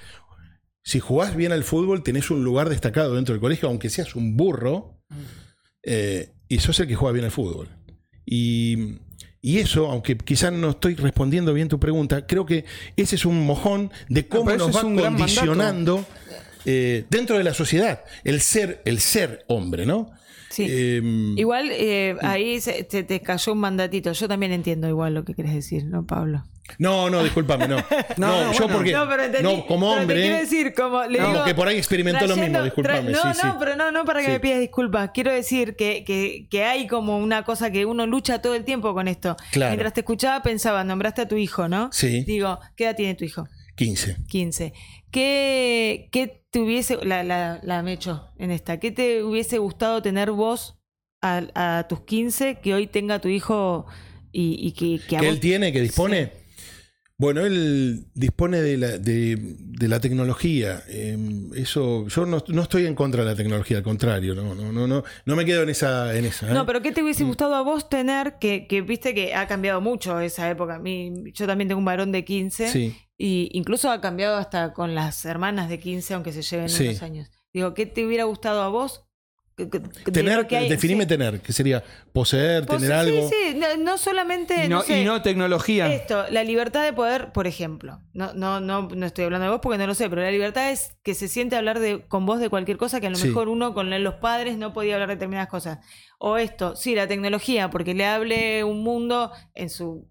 [0.84, 4.36] Si jugás bien al fútbol, tenés un lugar destacado dentro del colegio, aunque seas un
[4.36, 5.02] burro,
[5.82, 7.68] eh, y sos el que juega bien al fútbol.
[8.24, 8.98] Y,
[9.48, 13.46] y eso, aunque quizás no estoy respondiendo bien tu pregunta, creo que ese es un
[13.46, 16.04] mojón de cómo pero eso nos va condicionando
[16.66, 20.10] eh, dentro de la sociedad el ser, el ser hombre, ¿no?
[20.58, 20.66] Sí.
[20.68, 21.02] Eh,
[21.36, 24.12] Igual eh, ahí se- te, te cayó un mandatito.
[24.12, 26.44] Yo también entiendo igual lo que querés decir, ¿no, Pablo?
[26.78, 27.76] no, no, discúlpame, no.
[28.18, 28.74] no, no, yo bueno.
[28.74, 28.92] porque.
[28.92, 29.42] No, pero entendí.
[29.42, 30.16] no, como pero hombre.
[30.16, 33.18] Te quiero decir, como le No, digo, que por ahí experimentó lo mismo, discúlpame, no,
[33.22, 33.56] sí, no, sí.
[33.58, 34.32] pero no, no para que Sí.
[34.32, 35.10] me pidas disculpas.
[35.14, 38.92] Quiero decir que, que, que hay como una cosa que uno lucha todo el tiempo
[38.92, 39.34] con esto.
[39.50, 39.70] Claro.
[39.70, 41.88] Mientras te escuchaba pensaba, nombraste a tu hijo, ¿no?
[41.90, 42.24] Sí.
[42.24, 43.48] Digo, ¿qué edad tiene tu hijo?
[43.76, 44.16] 15.
[44.28, 44.72] 15.
[45.10, 50.02] ¿Qué, qué te hubiese, la, la, la me echo en esta, qué te hubiese gustado
[50.02, 50.78] tener vos
[51.22, 53.86] a, a tus 15 que hoy tenga tu hijo
[54.32, 56.32] y, y que, que a que vos- él tiene, que dispone.
[57.20, 60.84] Bueno, él dispone de la, de, de la tecnología.
[60.88, 61.18] Eh,
[61.56, 64.86] eso, yo no, no estoy en contra de la tecnología, al contrario, no, no, no,
[64.86, 66.48] no, no me quedo en esa, en esa.
[66.48, 66.54] ¿eh?
[66.54, 67.04] No, pero ¿qué te Mm.
[67.04, 68.34] hubiese gustado a vos tener?
[68.38, 70.76] Que, que viste que ha cambiado mucho esa época.
[70.76, 72.94] A mí, yo también tengo un varón de 15 Sí.
[73.18, 76.88] Y incluso ha cambiado hasta con las hermanas de 15, aunque se lleven Sí.
[76.88, 77.30] unos años.
[77.52, 79.04] Digo, ¿qué te hubiera gustado a vos?
[80.12, 81.08] Tener, hay- definime sí.
[81.08, 83.28] tener, que sería poseer, tener sí, algo.
[83.28, 84.66] Sí, no, no solamente.
[84.66, 85.92] Y no, no sé, y no tecnología.
[85.92, 89.60] Esto, la libertad de poder, por ejemplo, no, no, no, no estoy hablando de vos
[89.60, 92.38] porque no lo sé, pero la libertad es que se siente hablar de, con vos
[92.38, 93.26] de cualquier cosa que a lo Sí.
[93.28, 95.78] mejor uno con los padres no podía hablar de determinadas cosas.
[96.20, 100.08] O esto, sí, la tecnología, porque le hable un mundo en su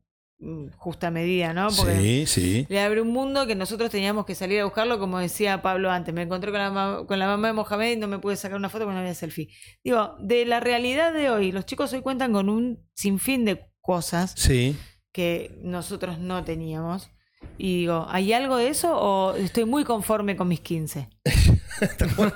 [0.77, 1.69] justa medida, ¿no?
[1.75, 2.65] Porque Sí, sí.
[2.69, 6.13] le abre un mundo que nosotros teníamos que salir a buscarlo, como decía Pablo antes.
[6.13, 8.69] Me encontré con la, con la mamá de Mohamed y no me pude sacar una
[8.69, 9.49] foto porque no había selfie.
[9.83, 14.33] Digo, de la realidad de hoy, los chicos hoy cuentan con un sinfín de cosas
[14.37, 14.75] Sí.
[15.11, 17.09] que nosotros no teníamos.
[17.57, 21.09] Y digo, ¿hay algo de eso o estoy muy conforme con mis 15?
[22.15, 22.33] Con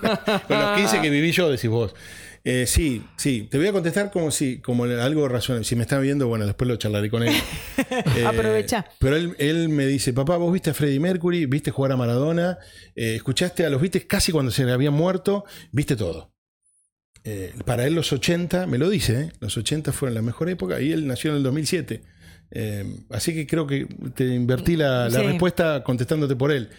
[0.59, 1.95] los 15 que viví yo, decís vos.
[2.43, 3.47] Eh, sí, sí.
[3.51, 5.63] Te voy a contestar como si, como algo razonable.
[5.63, 7.33] Si me está viendo, bueno, después lo charlaré con él.
[8.17, 8.85] Eh, Aprovecha.
[8.99, 12.57] Pero él, él me dice, papá, vos viste a Freddie Mercury, viste jugar a Maradona,
[12.95, 16.31] eh, escuchaste a los viste casi cuando se le habían muerto, viste todo.
[17.23, 19.31] Eh, para él los 80, me lo dice, ¿eh?
[19.39, 22.01] los 80 fueron la mejor época y él nació en el 2007.
[22.51, 25.25] Eh, así que creo que te invertí la, la Sí.
[25.25, 26.69] respuesta contestándote por él.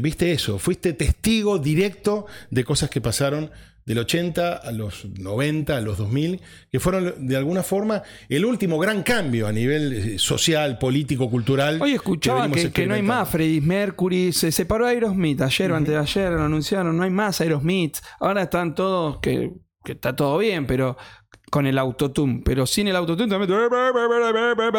[0.00, 3.50] Viste eso, fuiste testigo directo de cosas que pasaron
[3.84, 8.78] del 80 a los 90, a los 2000, que fueron de alguna forma el último
[8.78, 11.80] gran cambio a nivel eh, social, político, cultural.
[11.82, 15.92] Hoy escuchaba que, que no hay más Freddie Mercury, se separó Aerosmith ayer o antes
[15.92, 17.98] de ayer, lo anunciaron, no hay más Aerosmith.
[18.20, 19.52] Ahora están todos, que,
[19.84, 20.96] que está todo bien, pero
[21.50, 23.50] con el autotune, pero sin el autotune también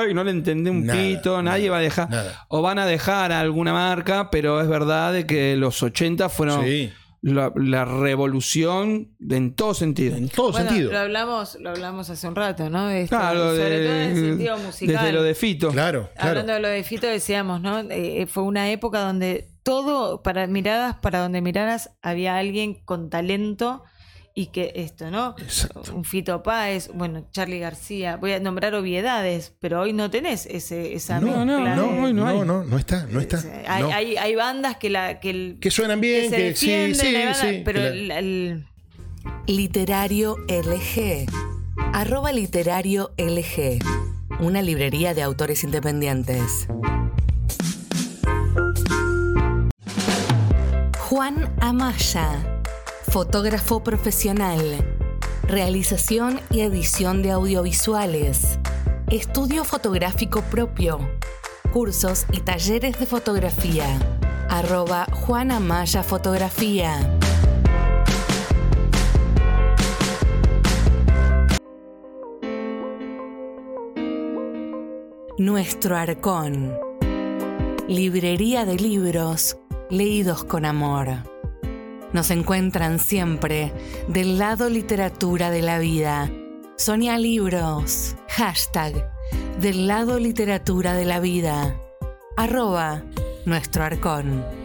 [0.10, 2.46] y no le entendí un Nada, pito, nadie nada, va a dejar nada.
[2.50, 6.66] o van a dejar a alguna marca, pero es verdad de que los 80 fueron
[6.66, 6.92] Sí,
[7.34, 10.16] la, la revolución de- en todo sentido.
[10.16, 10.92] en todo Bueno, sentido.
[10.92, 12.88] lo hablamos, lo hablamos hace un rato, ¿no?
[12.88, 14.96] De esto, Claro, sobre de- todo en el sentido musical.
[14.96, 15.70] desde lo de Fito.
[15.72, 16.30] Claro, claro.
[16.30, 17.80] Hablando de lo de Fito, decíamos, ¿no?
[17.90, 23.84] Eh, fue una época donde todo, para miradas, para donde miraras, había alguien con talento
[24.38, 25.34] y que esto, ¿no?
[25.40, 25.96] Exacto.
[25.96, 30.94] Un Fito Páez, bueno, Charlie García, voy a nombrar obviedades, pero hoy no tenés ese,
[30.94, 33.42] esa No, no, mezcla no, de- hoy no no, no, no está, no está.
[33.66, 33.90] hay, no.
[33.94, 37.26] hay, hay bandas que la que, el- Que suenan bien, se que, sí, sí, hay
[37.28, 37.62] bandas- sí.
[37.64, 38.66] pero que la- el- el-
[39.48, 41.26] Literario LG.
[41.94, 43.80] Arroba literario LG.
[44.42, 46.68] una librería de autores independientes.
[51.00, 52.55] Juan Amaya,
[53.16, 54.60] fotógrafo profesional,
[55.44, 58.60] realización y edición de audiovisuales,
[59.10, 61.00] estudio fotográfico propio,
[61.72, 63.86] cursos y talleres de fotografía.
[64.50, 67.18] Arroba Juan Amaya Fotografía.
[75.38, 76.78] Nuestro Arcón.
[77.88, 79.56] Librería de libros
[79.90, 81.35] leídos con amor.
[82.16, 83.74] Nos encuentran siempre
[84.08, 86.32] del lado literatura de la vida.
[86.78, 88.16] Sonia Libros.
[88.30, 89.12] Hashtag
[89.60, 91.78] del lado literatura de la vida.
[92.38, 93.04] Arroba
[93.46, 94.65] nuestro arcón.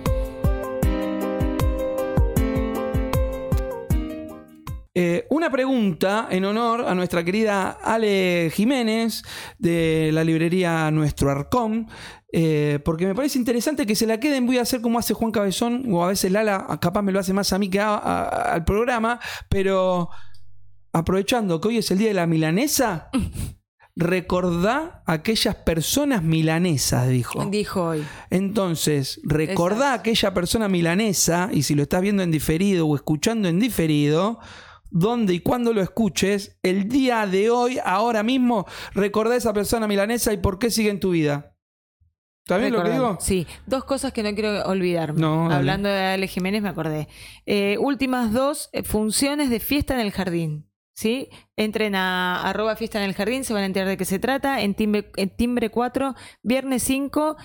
[5.50, 9.22] Pregunta en honor a nuestra querida Ale Jiménez
[9.58, 11.88] de la librería Nuestro Arcón,
[12.32, 14.46] eh, porque me parece interesante que se la queden.
[14.46, 17.32] Voy a hacer como hace Juan Cabezón, o a veces Lala, capaz me lo hace
[17.32, 20.08] más a mí que a- a- al programa, pero
[20.92, 23.10] aprovechando que hoy es el día de la milanesa,
[23.96, 27.44] recordá aquellas personas milanesas, dijo.
[27.46, 28.04] Dijo hoy.
[28.30, 33.48] Entonces, recordá a aquella persona milanesa, y si lo estás viendo en diferido o escuchando
[33.48, 34.38] en diferido,
[34.90, 39.86] dónde y cuándo lo escuches, el día de hoy, ahora mismo, recordá a esa persona
[39.86, 41.56] milanesa y por qué sigue en tu vida.
[42.44, 43.16] ¿Está bien lo que digo?
[43.20, 45.20] Sí, dos cosas que no quiero olvidarme.
[45.20, 45.50] No.
[45.50, 47.06] Hablando de Ale Jiménez me acordé.
[47.46, 50.66] Eh, últimas dos eh, funciones de fiesta en el jardín.
[50.92, 51.30] ¿Sí?
[51.56, 54.60] Entren a arroba fiesta en el jardín, se van a enterar de qué se trata.
[54.60, 57.36] En timbre, en timbre 4, viernes 5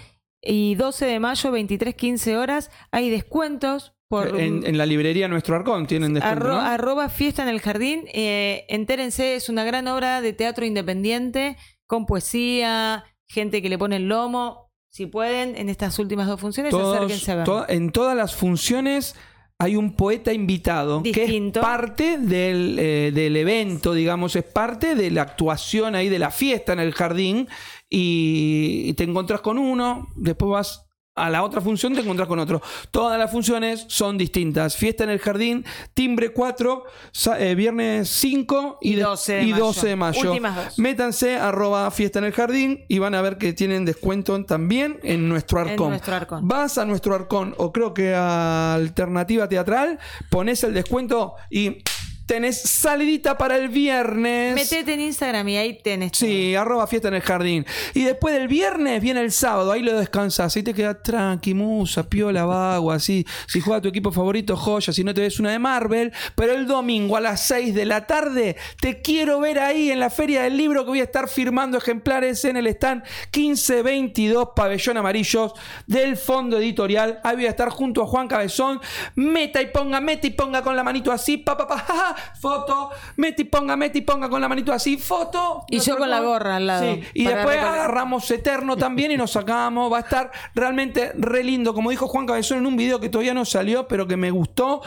[0.42, 2.72] y 12 de mayo, 23, 15 horas.
[2.92, 6.62] Hay descuentos por En, en la librería Nuestro Arcón tienen descuento, Arro- ¿no?
[6.62, 8.04] Arroba fiesta en el jardín.
[8.14, 13.96] Eh, entérense, es una gran obra de teatro independiente, con poesía, gente que le pone
[13.98, 14.72] el lomo.
[14.90, 17.46] Si pueden, en estas últimas dos funciones, Todos- acérquense a ver.
[17.46, 19.16] to- en todas las funciones
[19.58, 21.60] hay un poeta invitado Distinto.
[21.62, 26.20] que es parte del, eh, del evento, digamos, es parte de la actuación ahí de
[26.20, 27.48] la fiesta en el jardín
[27.90, 30.85] y, y te encontrás con uno, después vas
[31.18, 32.62] a la otra función, te encontrás con otro.
[32.92, 34.76] Todas las funciones son distintas.
[34.76, 39.44] Fiesta en el jardín, timbre 4, sa- eh, viernes 5 y, Y de- 12 de
[39.44, 39.64] y mayo.
[39.66, 40.30] 12 de mayo.
[40.32, 40.80] Últimas dos.
[40.80, 45.30] Métanse arroba fiesta en el jardín y van a ver que tienen descuento también en
[45.30, 45.90] nuestro En arcón.
[45.92, 46.48] nuestro arcón.
[46.48, 50.00] Vas a nuestro arcón o creo que a Alternativa Teatral,
[50.30, 51.78] pones el descuento y
[52.26, 54.56] tenés salidita para el viernes.
[54.56, 56.12] Metete en Instagram y ahí tenés.
[56.12, 56.28] todo.
[56.28, 57.66] Sí, arroba fiesta en el jardín.
[57.94, 62.10] Y después del viernes viene el sábado, ahí lo descansas, ahí te quedas tranqui, musa,
[62.10, 63.26] piola, vago, así.
[63.48, 66.12] Si juega tu equipo favorito, joya, si no te ves una de Marvel.
[66.36, 70.10] Pero el domingo a las 6 de la tarde, te quiero ver ahí en la
[70.10, 73.04] Feria del Libro que voy a estar firmando ejemplares en el stand
[73.36, 75.54] 1522 Pabellón Amarillos
[75.88, 77.20] del Fondo Editorial.
[77.24, 78.82] Ahí voy a estar junto a Juan Cabezón.
[79.16, 82.15] Meta y ponga, meta y ponga con la manito así, pa, pa, pa, ja, ja,
[82.40, 82.90] foto.
[83.18, 85.66] Meta y ponga, meta y ponga con la manito así, foto.
[85.70, 87.74] Y yo con la gorra al lado, Sí, y después recordar.
[87.74, 89.92] agarramos Eterno también y nos sacamos.
[89.92, 91.74] Va a estar realmente re lindo.
[91.74, 94.82] Como dijo Juan Cabezón en un video que todavía no salió, pero que me gustó.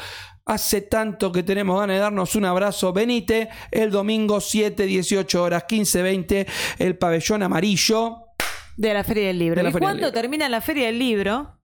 [0.44, 2.92] Hace tanto que tenemos ganas de darnos un abrazo.
[2.94, 6.46] Venite el domingo 7, 18 horas, 15, 20,
[6.78, 8.24] el pabellón amarillo.
[8.76, 9.62] De la Feria del Libro.
[9.62, 10.12] De y Libro.
[10.12, 11.58] termina la Feria del Libro,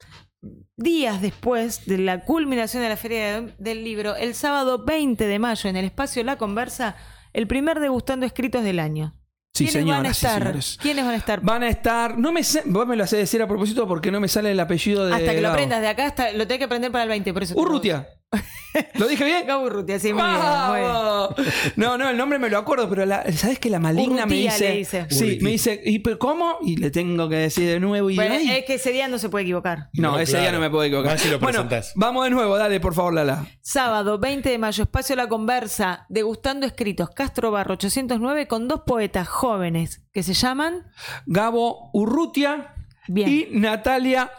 [0.77, 5.39] días después de la culminación de la Feria de- del Libro, el sábado 20 de
[5.39, 6.97] mayo, en el espacio La Conversa,
[7.33, 9.15] el primer degustando escritos del año.
[9.57, 10.39] Sí, ¿Quiénes van a estar?
[10.41, 10.79] señores.
[10.83, 11.41] ¿Quiénes van a estar?
[11.41, 12.19] Van a estar.
[12.19, 14.59] No me sé, vos me lo hacés decir a propósito porque no me sale el
[14.59, 15.15] apellido de.
[15.15, 17.45] Hasta que lo aprendas de acá, hasta, lo tenés que aprender para el 20, por
[17.45, 17.55] eso.
[17.57, 18.09] Urrutia.
[18.95, 19.47] ¿Lo dije bien?
[19.47, 20.93] Gabo Urrutia, sí, muy bien, muy bien.
[20.93, 21.35] ¡Vamos!
[21.77, 24.69] No, no, el nombre me lo acuerdo, pero la, ¿sabes que la maligna me dice,
[24.71, 25.07] le dice.
[25.11, 25.45] Sí, Urrutia.
[25.45, 26.59] me dice, ¿y pero cómo?
[26.63, 29.29] Y le tengo que decir de nuevo y Bueno, es que ese día no se
[29.29, 29.91] puede equivocar.
[29.93, 31.13] No, No, ese día no me puedo equivocar.
[31.13, 33.47] Más si lo bueno, vamos de nuevo, dale, por favor, Lala.
[33.61, 39.29] Sábado 20 de mayo, espacio La Conversa, degustando escritos, Castro Barro 809, con dos poetas
[39.29, 40.83] jóvenes que se llaman
[41.27, 42.75] Gabo Urrutia
[43.07, 43.29] Bien.
[43.29, 44.31] y Natalia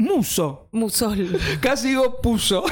[0.00, 0.68] Muso.
[0.72, 1.38] Musol.
[1.60, 2.64] Casi digo puso.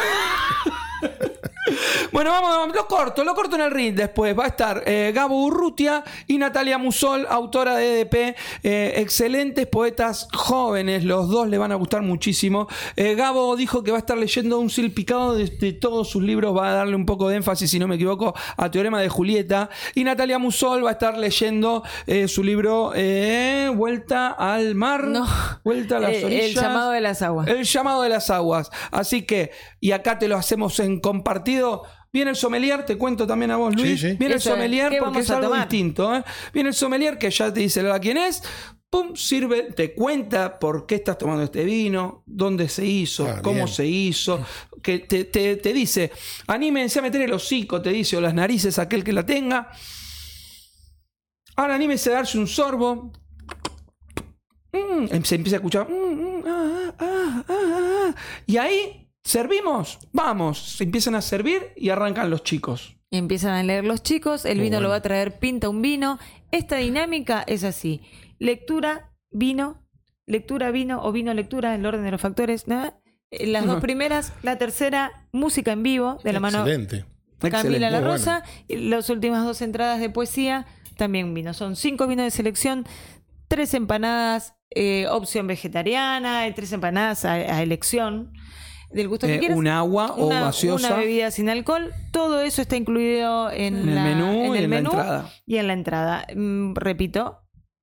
[2.12, 4.37] Bueno, vamos, vamos, lo corto, lo corto en el ring después.
[4.39, 8.37] Va a estar eh, Gabo Urrutia y Natalia Musol, autora de EDP.
[8.62, 12.66] eh, excelentes poetas jóvenes, los dos le van a gustar muchísimo.
[12.97, 16.57] Eh, Gabo dijo que va a estar leyendo un silpicado de, de todos sus libros,
[16.57, 19.68] va a darle un poco de énfasis, si no me equivoco, a Teorema de Julieta.
[19.95, 21.83] Y Natalia Musol va a estar leyendo
[22.26, 22.93] su libro
[23.74, 25.05] Vuelta al Mar.
[25.05, 25.26] No.
[25.64, 26.62] Vuelta a las Eh, el orillas.
[26.62, 27.49] llamado de las aguas.
[27.49, 28.70] El llamado de las aguas.
[28.91, 29.51] Así que,
[29.81, 31.67] y acá te lo hacemos en compartido,
[32.12, 34.00] Viene el sommelier, te cuento también a vos, Luis.
[34.00, 34.16] Sí, sí.
[34.18, 35.68] Viene Eso el sommelier ¿Qué porque es algo tomar?
[35.68, 36.14] distinto.
[36.16, 36.24] ¿eh?
[36.54, 38.42] Viene el sommelier que ya te dice la quién es.
[38.90, 43.56] Pum, sirve, te cuenta por qué estás tomando este vino, dónde se hizo, Ah, cómo
[43.56, 43.68] bien.
[43.68, 44.42] se hizo,
[44.82, 46.10] que te, te- te dice,
[46.46, 49.70] anímense a meter el hocico, te dice, o las narices aquel que la tenga.
[51.56, 53.12] Ahora anímense a darse un sorbo.
[54.72, 55.88] Mm, se empieza a escuchar.
[55.90, 57.54] mm, mm, ah, ah, ah,
[58.08, 58.14] ah.
[58.46, 59.99] Y ahí, ¿servimos?
[60.12, 60.59] Vamos.
[60.76, 62.97] Se empiezan a servir y arrancan los chicos.
[63.11, 66.18] Empiezan a leer los chicos, el Muy vino lo va a traer pinta un vino.
[66.51, 68.01] Esta dinámica es así:
[68.39, 69.87] lectura, vino,
[70.26, 72.68] lectura, vino o vino, lectura, el orden de los factores.
[72.68, 73.01] ¿no?
[73.31, 77.05] Eh, Las dos primeras, la tercera, música en vivo, de la mano Excelente.
[77.39, 77.91] Camila Excelente.
[77.91, 78.45] La Rosa.
[78.66, 80.66] Y las últimas dos entradas de poesía,
[80.97, 81.55] también vino.
[81.55, 82.87] Son cinco vinos de selección,
[83.47, 88.33] tres empanadas, eh, opción vegetariana, y tres empanadas a, a elección.
[88.91, 89.59] Del gusto que Eh, quieras.
[89.59, 90.89] un agua o Una- gaseosa.
[90.89, 91.93] Una bebida sin alcohol.
[92.11, 95.30] Todo eso está incluido en, En el menú en y en la entrada.
[95.47, 96.26] y en la entrada.
[96.34, 97.39] Mm, repito,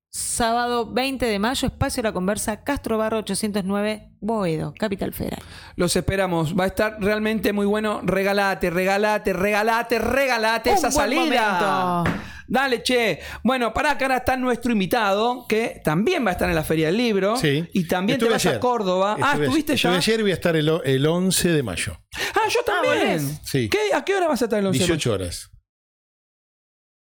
[0.09, 5.41] sábado 20 de mayo, Espacio La Conversa, Castro Barro 809, Boedo, Capital Federal.
[5.75, 6.57] Los esperamos.
[6.57, 8.01] Va a estar realmente muy bueno.
[8.03, 12.01] Regalate, regalate, regalate, regalate Un esa buen salida.
[12.03, 12.19] momento.
[12.47, 13.19] Dale, che.
[13.43, 16.87] Bueno, para que ahora está nuestro invitado, que también va a estar en la Feria
[16.87, 17.37] del Libro.
[17.37, 17.67] Sí.
[17.73, 18.59] Y también Estuve te vas a.
[18.59, 19.17] Córdoba.
[19.21, 19.89] ah, Estuve- ¿estuviste ya?
[19.97, 21.97] estuve ayer voy a estar el, el 11 de mayo.
[22.35, 23.17] Ah, yo también.
[23.23, 23.39] volvés.
[23.43, 23.69] Sí.
[23.69, 23.79] ¿Qué?
[23.93, 25.49] ¿A qué hora vas a estar el 11 de 18 horas.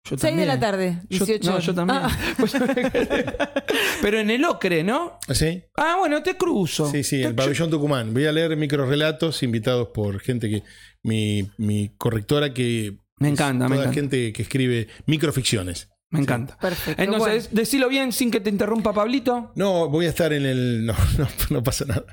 [0.09, 1.01] Yo 6 de la también.
[1.01, 1.99] tarde, Yo- 18 no, yo también.
[2.05, 2.19] Ah.
[4.03, 5.19] Pero en el Ocre, ¿no?
[5.33, 5.65] ¿Sí?
[5.77, 6.89] Ah, bueno, te cruzo.
[6.91, 8.15] Sí, sí, Te- el pabellón Tucumán.
[8.15, 10.63] Voy a leer microrelatos invitados por gente que.
[11.03, 12.99] Mi, mi correctora que.
[13.19, 14.01] Me es encanta, me toda encanta.
[14.01, 15.89] gente que escribe microficciones.
[16.11, 16.57] Me encanta.
[16.59, 17.03] Perfecto.
[17.03, 19.53] Entonces, decilo bien sin que te interrumpa Pablito.
[19.57, 20.87] No, voy a estar en el.
[20.87, 22.05] No, no, no pasa nada.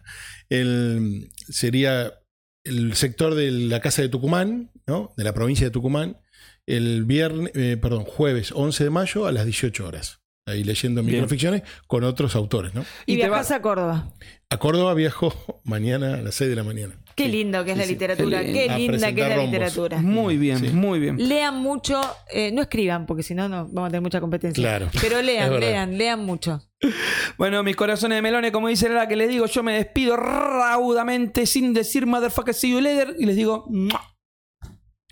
[0.49, 2.13] El, sería
[2.63, 5.13] el sector de la Casa de Tucumán, ¿no?
[5.17, 6.17] De la provincia de Tucumán,
[6.65, 10.21] el viernes, eh, perdón, jueves 11 de mayo a las 18 horas.
[10.45, 11.15] Ahí leyendo Bien.
[11.15, 12.81] microficciones con otros autores, ¿no?
[13.05, 14.13] y y te viajas a Córdoba.
[14.49, 16.95] A Córdoba viajo mañana a las 6 de la mañana.
[17.15, 17.91] Qué lindo que es sí, la sí.
[17.93, 19.51] literatura, Qué linda que es la rombos.
[19.51, 19.97] literatura.
[20.01, 20.67] Muy bien, Sí.
[20.69, 21.15] muy bien.
[21.29, 22.01] Lean mucho,
[22.31, 24.61] eh, no escriban, porque si no, no vamos a tener mucha competencia.
[24.61, 24.89] Claro.
[25.01, 26.61] Pero lean, lean, lean mucho.
[27.37, 31.45] Bueno, mis corazones de melones, como dice la que les digo, yo me despido raudamente
[31.45, 33.65] sin decir motherfucker see you later y les digo.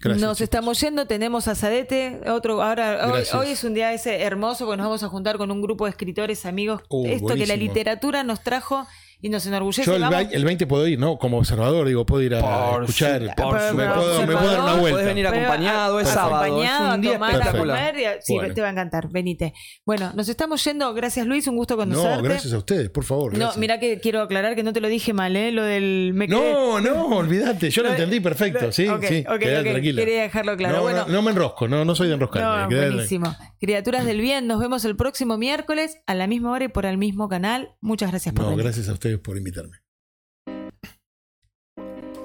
[0.04, 0.22] Gracias.
[0.22, 0.41] nos chicos.
[0.41, 4.78] estamos yendo, tenemos a Sadete, otro, ahora hoy, hoy es un día ese hermoso porque
[4.78, 6.82] nos vamos a juntar con un grupo de escritores, amigos.
[6.89, 8.88] Uh, Esto que la literatura nos trajo
[9.22, 9.84] y nos enorgullece.
[9.86, 11.17] Yo el, Vamos- vei- el 20 puedo ir, ¿no?
[11.17, 13.22] Como observador, digo, puedo ir a Por escuchar.
[13.22, 14.91] su- por me, su- puedo, me puedo dar una vuelta.
[14.91, 18.34] Podés venir acompañado, es sábado, acompañado, es un día a tomar, a comer, y sí,
[18.36, 18.53] Bueno.
[18.53, 19.53] te va a encantar, venite.
[19.86, 22.15] Bueno, nos estamos yendo, gracias Luis, un gusto conocerte.
[22.17, 23.38] No, gracias a ustedes, por favor.
[23.38, 25.51] No, mira que quiero aclarar que no te lo dije mal, ¿eh?
[25.51, 26.11] Lo del...
[26.15, 29.24] Me quedé- No, no, olvídate, yo lo entendí perfecto, sí, Ok, sí.
[29.28, 30.01] ok, quedate ok, tranquila.
[30.01, 30.76] quería dejarlo claro.
[30.78, 31.05] No, Bueno.
[31.07, 32.76] no, no me enrosco, no, no soy de enroscarme.
[32.76, 33.36] No, buenísimo.
[33.59, 36.97] Criaturas del Bien, nos vemos el próximo miércoles a la misma hora y por el
[36.97, 37.76] mismo canal.
[37.82, 39.78] Muchas gracias por No, gracias a ustedes por invitarme.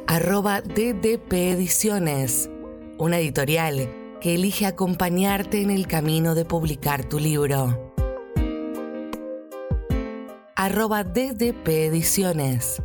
[0.09, 2.49] arroba DDP Ediciones,
[2.97, 7.93] una editorial que elige acompañarte en el camino de publicar tu libro.
[10.55, 12.83] Arroba DDP Ediciones.